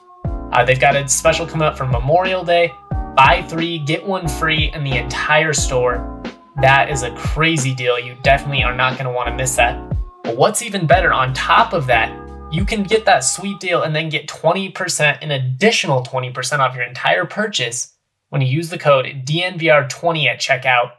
Uh, 0.52 0.66
they've 0.66 0.80
got 0.80 0.98
a 0.98 1.08
special 1.08 1.48
coming 1.48 1.66
up 1.66 1.78
for 1.78 1.86
Memorial 1.86 2.44
Day. 2.44 2.74
Buy 3.16 3.46
three, 3.48 3.80
get 3.80 4.06
one 4.06 4.28
free 4.28 4.72
in 4.74 4.84
the 4.84 4.98
entire 4.98 5.54
store. 5.54 6.22
That 6.62 6.90
is 6.90 7.04
a 7.04 7.16
crazy 7.16 7.74
deal. 7.74 7.98
You 7.98 8.18
definitely 8.24 8.64
are 8.64 8.76
not 8.76 8.94
going 8.94 9.06
to 9.06 9.12
want 9.12 9.30
to 9.30 9.36
miss 9.36 9.56
that. 9.56 9.80
But 10.24 10.36
what's 10.36 10.62
even 10.62 10.86
better, 10.86 11.14
on 11.14 11.34
top 11.34 11.72
of 11.72 11.88
that, 11.88 12.12
you 12.52 12.66
can 12.66 12.84
get 12.84 13.06
that 13.06 13.24
sweet 13.24 13.62
deal 13.62 13.84
and 13.84 13.96
then 13.96 14.10
get 14.10 14.28
20%, 14.28 15.18
an 15.22 15.32
additional 15.32 16.04
20% 16.04 16.60
off 16.60 16.76
your 16.76 16.84
entire 16.84 17.26
purchase 17.26 17.94
when 18.30 18.42
you 18.42 18.48
use 18.48 18.70
the 18.70 18.78
code 18.78 19.06
DNVR20 19.26 20.26
at 20.26 20.40
checkout. 20.40 20.92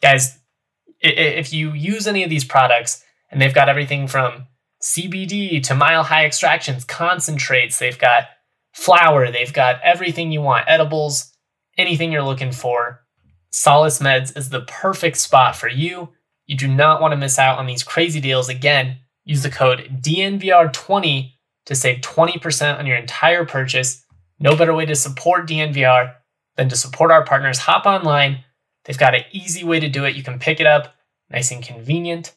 Guys, 0.00 0.38
if 1.04 1.52
you 1.52 1.72
use 1.72 2.06
any 2.06 2.24
of 2.24 2.30
these 2.30 2.44
products 2.44 3.02
and 3.30 3.40
they've 3.40 3.54
got 3.54 3.68
everything 3.68 4.08
from 4.08 4.46
CBD 4.82 5.62
to 5.64 5.74
mile 5.74 6.04
high 6.04 6.24
extractions, 6.24 6.84
concentrates, 6.84 7.78
they've 7.78 7.98
got 7.98 8.24
flour, 8.72 9.30
they've 9.30 9.52
got 9.52 9.80
everything 9.82 10.32
you 10.32 10.40
want, 10.42 10.64
edibles, 10.66 11.32
anything 11.78 12.12
you're 12.12 12.22
looking 12.22 12.52
for. 12.52 13.04
Solace 13.50 14.00
Meds 14.00 14.36
is 14.36 14.50
the 14.50 14.62
perfect 14.62 15.16
spot 15.16 15.54
for 15.54 15.68
you. 15.68 16.08
You 16.46 16.56
do 16.56 16.68
not 16.68 17.00
want 17.00 17.12
to 17.12 17.16
miss 17.16 17.38
out 17.38 17.58
on 17.58 17.66
these 17.66 17.82
crazy 17.82 18.20
deals. 18.20 18.48
Again, 18.48 18.98
Use 19.24 19.42
the 19.42 19.50
code 19.50 20.00
DNVR20 20.02 21.32
to 21.66 21.74
save 21.74 22.02
20% 22.02 22.78
on 22.78 22.86
your 22.86 22.96
entire 22.96 23.46
purchase. 23.46 24.04
No 24.38 24.54
better 24.54 24.74
way 24.74 24.84
to 24.84 24.94
support 24.94 25.48
DNVR 25.48 26.14
than 26.56 26.68
to 26.68 26.76
support 26.76 27.10
our 27.10 27.24
partners. 27.24 27.58
Hop 27.60 27.86
online. 27.86 28.43
They've 28.84 28.98
got 28.98 29.14
an 29.14 29.24
easy 29.32 29.64
way 29.64 29.80
to 29.80 29.88
do 29.88 30.04
it. 30.04 30.14
You 30.14 30.22
can 30.22 30.38
pick 30.38 30.60
it 30.60 30.66
up 30.66 30.94
nice 31.30 31.50
and 31.50 31.62
convenient. 31.62 32.34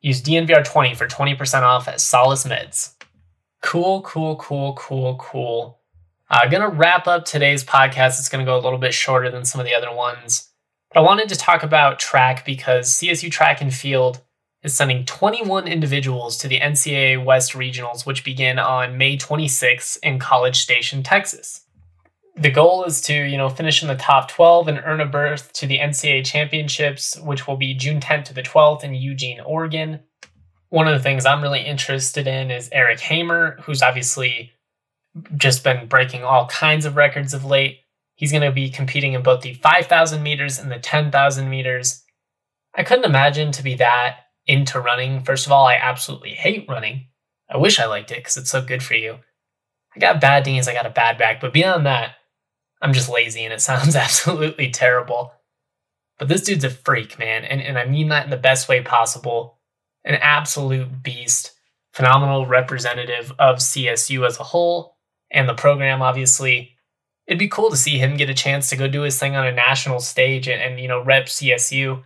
Use 0.00 0.22
DNVR20 0.22 0.96
for 0.96 1.06
20% 1.06 1.62
off 1.62 1.88
at 1.88 2.00
Solace 2.00 2.44
Meds. 2.44 2.94
Cool, 3.62 4.02
cool, 4.02 4.36
cool, 4.36 4.74
cool, 4.74 5.16
cool. 5.16 5.78
I'm 6.28 6.48
uh, 6.48 6.50
going 6.50 6.62
to 6.62 6.76
wrap 6.76 7.06
up 7.06 7.24
today's 7.24 7.62
podcast. 7.62 8.18
It's 8.18 8.28
going 8.28 8.44
to 8.44 8.50
go 8.50 8.56
a 8.56 8.60
little 8.60 8.78
bit 8.78 8.94
shorter 8.94 9.30
than 9.30 9.44
some 9.44 9.60
of 9.60 9.66
the 9.66 9.74
other 9.74 9.94
ones. 9.94 10.48
But 10.92 11.00
I 11.00 11.04
wanted 11.04 11.28
to 11.28 11.36
talk 11.36 11.62
about 11.62 11.98
track 11.98 12.44
because 12.44 12.90
CSU 12.90 13.30
Track 13.30 13.60
and 13.60 13.72
Field 13.72 14.20
is 14.62 14.74
sending 14.74 15.04
21 15.04 15.68
individuals 15.68 16.36
to 16.38 16.48
the 16.48 16.60
NCAA 16.60 17.24
West 17.24 17.52
Regionals, 17.52 18.06
which 18.06 18.24
begin 18.24 18.58
on 18.58 18.98
May 18.98 19.16
26th 19.16 19.98
in 20.02 20.18
College 20.18 20.60
Station, 20.60 21.02
Texas. 21.02 21.62
The 22.42 22.50
goal 22.50 22.82
is 22.82 23.00
to, 23.02 23.14
you 23.14 23.36
know, 23.36 23.48
finish 23.48 23.82
in 23.82 23.88
the 23.88 23.94
top 23.94 24.28
12 24.28 24.66
and 24.66 24.82
earn 24.84 25.00
a 25.00 25.06
berth 25.06 25.52
to 25.52 25.66
the 25.68 25.78
NCAA 25.78 26.26
Championships, 26.26 27.16
which 27.20 27.46
will 27.46 27.56
be 27.56 27.72
June 27.72 28.00
10th 28.00 28.24
to 28.24 28.34
the 28.34 28.42
12th 28.42 28.82
in 28.82 28.96
Eugene, 28.96 29.38
Oregon. 29.38 30.00
One 30.68 30.88
of 30.88 30.92
the 30.92 31.02
things 31.02 31.24
I'm 31.24 31.40
really 31.40 31.60
interested 31.60 32.26
in 32.26 32.50
is 32.50 32.68
Eric 32.72 32.98
Hamer, 32.98 33.58
who's 33.62 33.80
obviously 33.80 34.50
just 35.36 35.62
been 35.62 35.86
breaking 35.86 36.24
all 36.24 36.48
kinds 36.48 36.84
of 36.84 36.96
records 36.96 37.32
of 37.32 37.44
late. 37.44 37.78
He's 38.16 38.32
going 38.32 38.42
to 38.42 38.50
be 38.50 38.70
competing 38.70 39.12
in 39.12 39.22
both 39.22 39.42
the 39.42 39.54
5,000 39.54 40.20
meters 40.20 40.58
and 40.58 40.68
the 40.68 40.80
10,000 40.80 41.48
meters. 41.48 42.02
I 42.74 42.82
couldn't 42.82 43.04
imagine 43.04 43.52
to 43.52 43.62
be 43.62 43.76
that 43.76 44.16
into 44.48 44.80
running. 44.80 45.22
First 45.22 45.46
of 45.46 45.52
all, 45.52 45.68
I 45.68 45.74
absolutely 45.74 46.30
hate 46.30 46.66
running. 46.68 47.06
I 47.48 47.58
wish 47.58 47.78
I 47.78 47.86
liked 47.86 48.10
it 48.10 48.16
because 48.16 48.36
it's 48.36 48.50
so 48.50 48.62
good 48.62 48.82
for 48.82 48.94
you. 48.94 49.18
I 49.94 50.00
got 50.00 50.20
bad 50.20 50.44
knees, 50.44 50.66
I 50.66 50.74
got 50.74 50.86
a 50.86 50.90
bad 50.90 51.18
back, 51.18 51.40
but 51.40 51.52
beyond 51.52 51.86
that, 51.86 52.16
I'm 52.82 52.92
just 52.92 53.08
lazy 53.08 53.44
and 53.44 53.52
it 53.52 53.62
sounds 53.62 53.96
absolutely 54.06 54.70
terrible. 54.70 55.32
But 56.18 56.28
this 56.28 56.42
dude's 56.42 56.64
a 56.64 56.70
freak, 56.70 57.18
man, 57.18 57.44
and, 57.44 57.60
and 57.60 57.78
I 57.78 57.86
mean 57.86 58.08
that 58.08 58.24
in 58.24 58.30
the 58.30 58.36
best 58.36 58.68
way 58.68 58.82
possible. 58.82 59.58
An 60.04 60.16
absolute 60.16 61.02
beast, 61.02 61.52
phenomenal 61.94 62.46
representative 62.46 63.32
of 63.38 63.56
CSU 63.56 64.26
as 64.26 64.38
a 64.38 64.44
whole 64.44 64.96
and 65.30 65.48
the 65.48 65.54
program, 65.54 66.02
obviously. 66.02 66.76
It'd 67.26 67.38
be 67.38 67.48
cool 67.48 67.70
to 67.70 67.76
see 67.76 67.98
him 67.98 68.16
get 68.16 68.28
a 68.28 68.34
chance 68.34 68.68
to 68.70 68.76
go 68.76 68.88
do 68.88 69.02
his 69.02 69.18
thing 69.18 69.36
on 69.36 69.46
a 69.46 69.52
national 69.52 70.00
stage 70.00 70.48
and, 70.48 70.60
and 70.60 70.78
you 70.78 70.88
know, 70.88 71.02
rep 71.02 71.26
CSU 71.26 72.02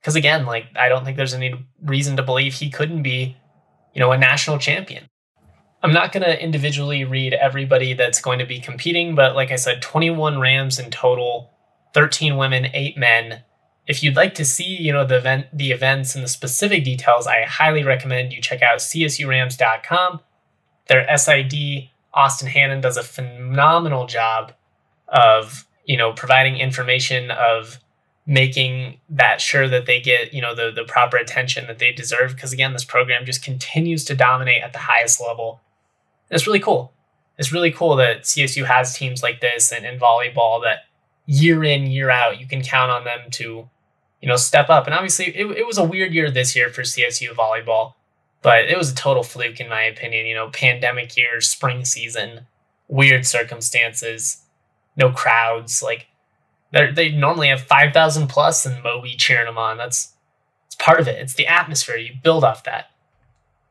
because 0.00 0.16
again, 0.16 0.46
like 0.46 0.66
I 0.76 0.88
don't 0.88 1.04
think 1.04 1.16
there's 1.16 1.34
any 1.34 1.54
reason 1.82 2.16
to 2.16 2.22
believe 2.22 2.54
he 2.54 2.70
couldn't 2.70 3.02
be, 3.02 3.36
you 3.94 4.00
know, 4.00 4.12
a 4.12 4.18
national 4.18 4.58
champion. 4.58 5.06
I'm 5.82 5.92
not 5.92 6.12
going 6.12 6.24
to 6.24 6.42
individually 6.42 7.04
read 7.04 7.32
everybody 7.32 7.94
that's 7.94 8.20
going 8.20 8.38
to 8.38 8.44
be 8.44 8.60
competing, 8.60 9.14
but 9.14 9.34
like 9.34 9.50
I 9.50 9.56
said, 9.56 9.80
21 9.80 10.38
Rams 10.38 10.78
in 10.78 10.90
total, 10.90 11.50
13 11.94 12.36
women, 12.36 12.66
8 12.72 12.98
men. 12.98 13.42
If 13.86 14.02
you'd 14.02 14.16
like 14.16 14.34
to 14.34 14.44
see, 14.44 14.64
you 14.64 14.92
know, 14.92 15.06
the 15.06 15.16
event 15.16 15.46
the 15.52 15.70
events 15.70 16.14
and 16.14 16.22
the 16.22 16.28
specific 16.28 16.84
details, 16.84 17.26
I 17.26 17.44
highly 17.44 17.82
recommend 17.82 18.32
you 18.32 18.40
check 18.40 18.62
out 18.62 18.78
csurams.com. 18.78 20.20
Their 20.88 21.16
SID 21.16 21.88
Austin 22.12 22.48
Hannon 22.48 22.80
does 22.80 22.96
a 22.96 23.02
phenomenal 23.02 24.06
job 24.06 24.52
of, 25.08 25.66
you 25.86 25.96
know, 25.96 26.12
providing 26.12 26.56
information 26.56 27.30
of 27.30 27.78
making 28.26 29.00
that 29.08 29.40
sure 29.40 29.66
that 29.66 29.86
they 29.86 30.00
get 30.00 30.32
you 30.32 30.40
know 30.40 30.54
the 30.54 30.70
the 30.70 30.84
proper 30.84 31.16
attention 31.16 31.66
that 31.66 31.78
they 31.78 31.90
deserve 31.90 32.34
because 32.34 32.52
again 32.52 32.74
this 32.74 32.84
program 32.84 33.24
just 33.24 33.42
continues 33.42 34.04
to 34.04 34.14
dominate 34.14 34.62
at 34.62 34.72
the 34.72 34.78
highest 34.78 35.20
level 35.20 35.60
it's 36.30 36.46
really 36.46 36.60
cool 36.60 36.92
it's 37.38 37.52
really 37.52 37.70
cool 37.70 37.96
that 37.96 38.22
csu 38.22 38.64
has 38.64 38.96
teams 38.96 39.22
like 39.22 39.40
this 39.40 39.72
and 39.72 39.84
in 39.84 39.98
volleyball 39.98 40.62
that 40.62 40.84
year 41.26 41.64
in 41.64 41.86
year 41.86 42.10
out 42.10 42.40
you 42.40 42.46
can 42.46 42.62
count 42.62 42.90
on 42.90 43.04
them 43.04 43.20
to 43.30 43.68
you 44.20 44.28
know 44.28 44.36
step 44.36 44.68
up 44.68 44.86
and 44.86 44.94
obviously 44.94 45.26
it, 45.36 45.46
it 45.50 45.66
was 45.66 45.78
a 45.78 45.84
weird 45.84 46.12
year 46.12 46.30
this 46.30 46.54
year 46.54 46.68
for 46.68 46.82
csu 46.82 47.28
volleyball 47.30 47.94
but 48.42 48.64
it 48.64 48.76
was 48.76 48.90
a 48.90 48.94
total 48.94 49.22
fluke 49.22 49.60
in 49.60 49.68
my 49.68 49.82
opinion 49.82 50.26
you 50.26 50.34
know 50.34 50.50
pandemic 50.50 51.16
year 51.16 51.40
spring 51.40 51.84
season 51.84 52.46
weird 52.88 53.26
circumstances 53.26 54.42
no 54.96 55.10
crowds 55.10 55.82
like 55.82 56.06
they 56.72 56.92
they 56.92 57.10
normally 57.10 57.48
have 57.48 57.62
5,000 57.62 58.28
plus 58.28 58.64
and 58.66 58.82
Moby 58.82 59.14
cheering 59.16 59.46
them 59.46 59.58
on. 59.58 59.76
That's 59.76 60.12
it's 60.66 60.76
part 60.76 61.00
of 61.00 61.08
it. 61.08 61.18
It's 61.18 61.34
the 61.34 61.46
atmosphere. 61.46 61.96
You 61.96 62.14
build 62.22 62.44
off 62.44 62.64
that. 62.64 62.90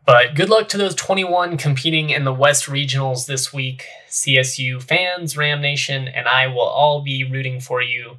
But 0.09 0.33
good 0.33 0.49
luck 0.49 0.67
to 0.69 0.77
those 0.79 0.95
21 0.95 1.57
competing 1.57 2.09
in 2.09 2.23
the 2.23 2.33
West 2.33 2.65
Regionals 2.65 3.27
this 3.27 3.53
week. 3.53 3.85
CSU 4.09 4.81
fans, 4.81 5.37
Ram 5.37 5.61
Nation, 5.61 6.07
and 6.07 6.27
I 6.27 6.47
will 6.47 6.61
all 6.61 7.03
be 7.03 7.23
rooting 7.23 7.59
for 7.59 7.79
you. 7.79 8.17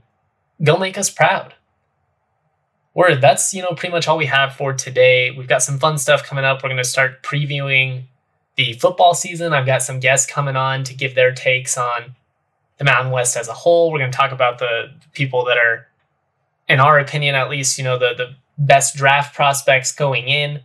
Go 0.62 0.76
make 0.76 0.96
us 0.96 1.11
proud. 1.11 1.55
Word, 2.94 3.20
that's 3.20 3.53
you 3.53 3.62
know 3.62 3.70
pretty 3.70 3.90
much 3.90 4.07
all 4.07 4.16
we 4.16 4.26
have 4.26 4.55
for 4.55 4.72
today. 4.72 5.33
We've 5.33 5.48
got 5.48 5.64
some 5.64 5.81
fun 5.81 5.98
stuff 5.98 6.22
coming 6.22 6.44
up. 6.44 6.62
We're 6.62 6.68
going 6.68 6.76
to 6.76 6.85
start 6.85 7.24
previewing 7.24 8.05
the 8.55 8.74
football 8.74 9.12
season. 9.12 9.53
I've 9.53 9.66
got 9.66 9.83
some 9.83 9.98
guests 9.98 10.31
coming 10.31 10.55
on 10.55 10.85
to 10.85 10.94
give 10.94 11.16
their 11.16 11.33
takes 11.33 11.76
on 11.76 12.14
the 12.79 12.85
Mountain 12.85 13.11
West 13.11 13.37
as 13.37 13.48
a 13.48 13.53
whole. 13.53 13.90
We're 13.90 13.98
going 13.98 14.12
to 14.12 14.16
talk 14.16 14.31
about 14.31 14.61
the 14.61 14.92
people 15.12 15.44
that 15.46 15.59
are, 15.59 15.88
in 16.68 16.79
our 16.79 17.00
opinion, 17.00 17.35
at 17.35 17.50
least, 17.50 17.79
you 17.79 17.83
know, 17.83 17.98
the 17.98 18.14
the 18.16 18.37
best 18.59 18.94
draft 18.94 19.35
prospects 19.35 19.90
going 19.90 20.29
in. 20.29 20.61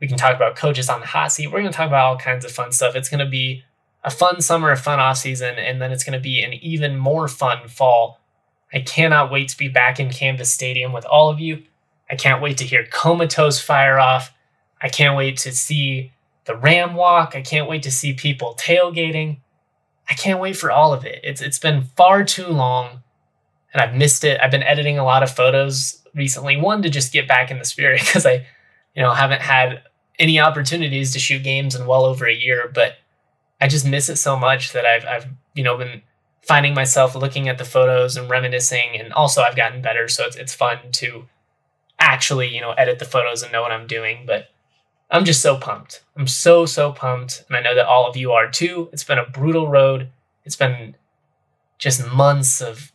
We 0.00 0.08
can 0.08 0.16
talk 0.16 0.36
about 0.36 0.56
coaches 0.56 0.88
on 0.88 1.00
the 1.00 1.06
hot 1.06 1.32
seat. 1.32 1.48
We're 1.48 1.60
going 1.60 1.72
to 1.72 1.76
talk 1.76 1.88
about 1.88 2.06
all 2.06 2.18
kinds 2.18 2.44
of 2.44 2.52
fun 2.52 2.72
stuff. 2.72 2.94
It's 2.94 3.08
going 3.08 3.24
to 3.24 3.30
be 3.30 3.64
a 4.04 4.10
fun 4.10 4.40
summer, 4.40 4.70
a 4.70 4.76
fun 4.76 5.00
off 5.00 5.18
season, 5.18 5.56
and 5.58 5.82
then 5.82 5.90
it's 5.90 6.04
going 6.04 6.18
to 6.18 6.22
be 6.22 6.42
an 6.42 6.52
even 6.54 6.96
more 6.96 7.26
fun 7.26 7.68
fall. 7.68 8.20
I 8.72 8.80
cannot 8.80 9.30
wait 9.30 9.48
to 9.48 9.58
be 9.58 9.68
back 9.68 9.98
in 9.98 10.10
Canvas 10.10 10.52
Stadium 10.52 10.92
with 10.92 11.04
all 11.04 11.30
of 11.30 11.40
you. 11.40 11.64
I 12.10 12.16
can't 12.16 12.42
wait 12.42 12.58
to 12.58 12.64
hear 12.64 12.86
Comatose 12.86 13.60
fire 13.60 13.98
off. 13.98 14.32
I 14.80 14.88
can't 14.88 15.16
wait 15.16 15.36
to 15.38 15.52
see 15.52 16.12
the 16.44 16.56
Ram 16.56 16.94
Walk. 16.94 17.34
I 17.34 17.42
can't 17.42 17.68
wait 17.68 17.82
to 17.82 17.90
see 17.90 18.12
people 18.12 18.56
tailgating. 18.58 19.38
I 20.08 20.14
can't 20.14 20.40
wait 20.40 20.56
for 20.56 20.70
all 20.70 20.94
of 20.94 21.04
it. 21.04 21.20
It's 21.22 21.42
it's 21.42 21.58
been 21.58 21.82
far 21.96 22.24
too 22.24 22.46
long 22.46 23.02
and 23.72 23.82
I've 23.82 23.94
missed 23.94 24.24
it. 24.24 24.40
I've 24.40 24.50
been 24.50 24.62
editing 24.62 24.98
a 24.98 25.04
lot 25.04 25.22
of 25.22 25.30
photos 25.30 26.02
recently. 26.14 26.56
One 26.56 26.82
to 26.82 26.90
just 26.90 27.12
get 27.12 27.28
back 27.28 27.50
in 27.50 27.58
the 27.58 27.64
spirit 27.64 28.00
because 28.04 28.26
I, 28.26 28.46
you 28.94 29.02
know, 29.02 29.12
haven't 29.12 29.42
had 29.42 29.82
any 30.18 30.40
opportunities 30.40 31.12
to 31.12 31.18
shoot 31.18 31.42
games 31.42 31.74
in 31.74 31.86
well 31.86 32.04
over 32.04 32.26
a 32.26 32.34
year, 32.34 32.70
but 32.72 32.94
I 33.60 33.68
just 33.68 33.86
miss 33.86 34.08
it 34.08 34.16
so 34.16 34.36
much 34.36 34.72
that 34.72 34.86
I've 34.86 35.04
I've, 35.04 35.26
you 35.54 35.62
know, 35.62 35.76
been 35.76 36.02
finding 36.42 36.74
myself 36.74 37.14
looking 37.14 37.48
at 37.48 37.58
the 37.58 37.64
photos 37.64 38.16
and 38.16 38.30
reminiscing 38.30 38.98
and 38.98 39.12
also 39.12 39.42
I've 39.42 39.56
gotten 39.56 39.82
better 39.82 40.08
so 40.08 40.24
it's 40.24 40.36
it's 40.36 40.54
fun 40.54 40.78
to 40.92 41.26
actually, 41.98 42.48
you 42.48 42.60
know, 42.60 42.72
edit 42.72 42.98
the 42.98 43.04
photos 43.04 43.42
and 43.42 43.52
know 43.52 43.62
what 43.62 43.72
I'm 43.72 43.86
doing, 43.86 44.24
but 44.26 44.48
I'm 45.10 45.24
just 45.24 45.40
so 45.40 45.56
pumped. 45.56 46.02
I'm 46.16 46.26
so, 46.26 46.66
so 46.66 46.92
pumped. 46.92 47.44
And 47.48 47.56
I 47.56 47.60
know 47.60 47.74
that 47.74 47.86
all 47.86 48.08
of 48.08 48.16
you 48.16 48.32
are 48.32 48.50
too. 48.50 48.88
It's 48.92 49.04
been 49.04 49.18
a 49.18 49.28
brutal 49.28 49.68
road. 49.68 50.10
It's 50.44 50.56
been 50.56 50.96
just 51.78 52.06
months 52.12 52.60
of 52.60 52.92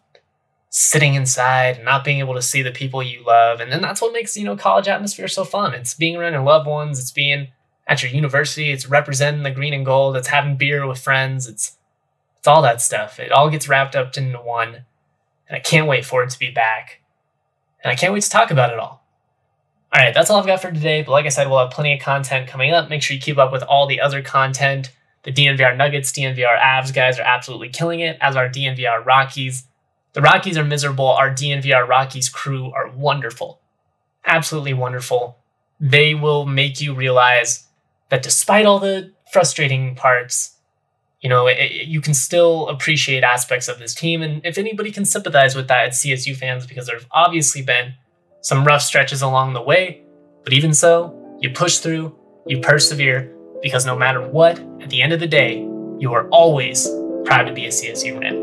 sitting 0.75 1.13
inside 1.13 1.75
and 1.75 1.85
not 1.85 2.03
being 2.03 2.17
able 2.17 2.33
to 2.33 2.41
see 2.41 2.63
the 2.63 2.71
people 2.71 3.03
you 3.03 3.23
love. 3.23 3.59
And 3.59 3.71
then 3.71 3.79
that's 3.79 4.01
what 4.01 4.11
makes, 4.11 4.35
you 4.35 4.43
know, 4.43 4.57
college 4.57 4.87
atmosphere 4.87 5.27
so 5.27 5.43
fun. 5.43 5.75
It's 5.75 5.93
being 5.93 6.15
around 6.15 6.33
your 6.33 6.41
loved 6.41 6.65
ones, 6.65 6.99
it's 6.99 7.11
being 7.11 7.49
at 7.85 8.01
your 8.01 8.11
university, 8.11 8.71
it's 8.71 8.89
representing 8.89 9.43
the 9.43 9.51
green 9.51 9.75
and 9.75 9.85
gold, 9.85 10.17
it's 10.17 10.29
having 10.29 10.57
beer 10.57 10.87
with 10.87 10.97
friends, 10.97 11.47
it's 11.47 11.77
it's 12.37 12.47
all 12.47 12.63
that 12.63 12.81
stuff. 12.81 13.19
It 13.19 13.31
all 13.31 13.51
gets 13.51 13.69
wrapped 13.69 13.95
up 13.95 14.17
into 14.17 14.39
one. 14.39 14.83
And 15.47 15.55
I 15.55 15.59
can't 15.59 15.87
wait 15.87 16.05
for 16.05 16.23
it 16.23 16.31
to 16.31 16.39
be 16.39 16.49
back. 16.49 17.01
And 17.83 17.91
I 17.91 17.95
can't 17.95 18.11
wait 18.11 18.23
to 18.23 18.29
talk 18.29 18.49
about 18.49 18.73
it 18.73 18.79
all. 18.79 19.05
All 19.93 20.03
right, 20.03 20.13
that's 20.13 20.31
all 20.31 20.39
I've 20.39 20.47
got 20.47 20.61
for 20.61 20.71
today. 20.71 21.03
But 21.03 21.11
like 21.11 21.25
I 21.25 21.29
said, 21.29 21.47
we'll 21.47 21.59
have 21.59 21.69
plenty 21.69 21.93
of 21.93 22.01
content 22.01 22.47
coming 22.49 22.73
up. 22.73 22.89
Make 22.89 23.03
sure 23.03 23.15
you 23.15 23.21
keep 23.21 23.37
up 23.37 23.51
with 23.51 23.61
all 23.61 23.85
the 23.85 24.01
other 24.01 24.23
content. 24.23 24.91
The 25.21 25.31
DNVR 25.31 25.77
Nuggets, 25.77 26.11
DNVR 26.11 26.59
Avs 26.59 26.93
guys 26.93 27.19
are 27.19 27.23
absolutely 27.23 27.69
killing 27.69 27.99
it, 27.99 28.17
as 28.19 28.35
are 28.35 28.49
DNVR 28.49 29.05
Rockies. 29.05 29.65
The 30.13 30.21
Rockies 30.21 30.57
are 30.57 30.63
miserable. 30.63 31.07
Our 31.07 31.29
DNVR 31.29 31.87
Rockies 31.87 32.29
crew 32.29 32.71
are 32.71 32.89
wonderful. 32.89 33.59
Absolutely 34.25 34.73
wonderful. 34.73 35.37
They 35.79 36.13
will 36.13 36.45
make 36.45 36.79
you 36.79 36.93
realize 36.93 37.67
that 38.09 38.23
despite 38.23 38.65
all 38.65 38.79
the 38.79 39.11
frustrating 39.31 39.95
parts, 39.95 40.55
you 41.21 41.29
know, 41.29 41.47
it, 41.47 41.57
it, 41.57 41.87
you 41.87 41.99
can 41.99 42.13
still 42.13 42.67
appreciate 42.69 43.23
aspects 43.23 43.67
of 43.67 43.79
this 43.79 43.95
team. 43.95 44.21
And 44.21 44.45
if 44.45 44.57
anybody 44.57 44.91
can 44.91 45.05
sympathize 45.05 45.55
with 45.55 45.67
that, 45.69 45.87
it's 45.87 46.05
CSU 46.05 46.35
fans 46.35 46.67
because 46.67 46.85
there 46.85 46.97
have 46.97 47.07
obviously 47.11 47.61
been 47.61 47.93
some 48.41 48.65
rough 48.65 48.81
stretches 48.81 49.21
along 49.21 49.53
the 49.53 49.61
way, 49.61 50.03
but 50.43 50.53
even 50.53 50.73
so, 50.73 51.17
you 51.39 51.49
push 51.49 51.77
through, 51.77 52.13
you 52.45 52.59
persevere, 52.59 53.33
because 53.61 53.85
no 53.85 53.95
matter 53.95 54.21
what, 54.21 54.59
at 54.81 54.89
the 54.89 55.01
end 55.01 55.13
of 55.13 55.21
the 55.21 55.27
day, 55.27 55.59
you 55.97 56.11
are 56.13 56.27
always 56.29 56.89
proud 57.23 57.43
to 57.43 57.53
be 57.53 57.65
a 57.65 57.69
CSU 57.69 58.19
Ram. 58.19 58.42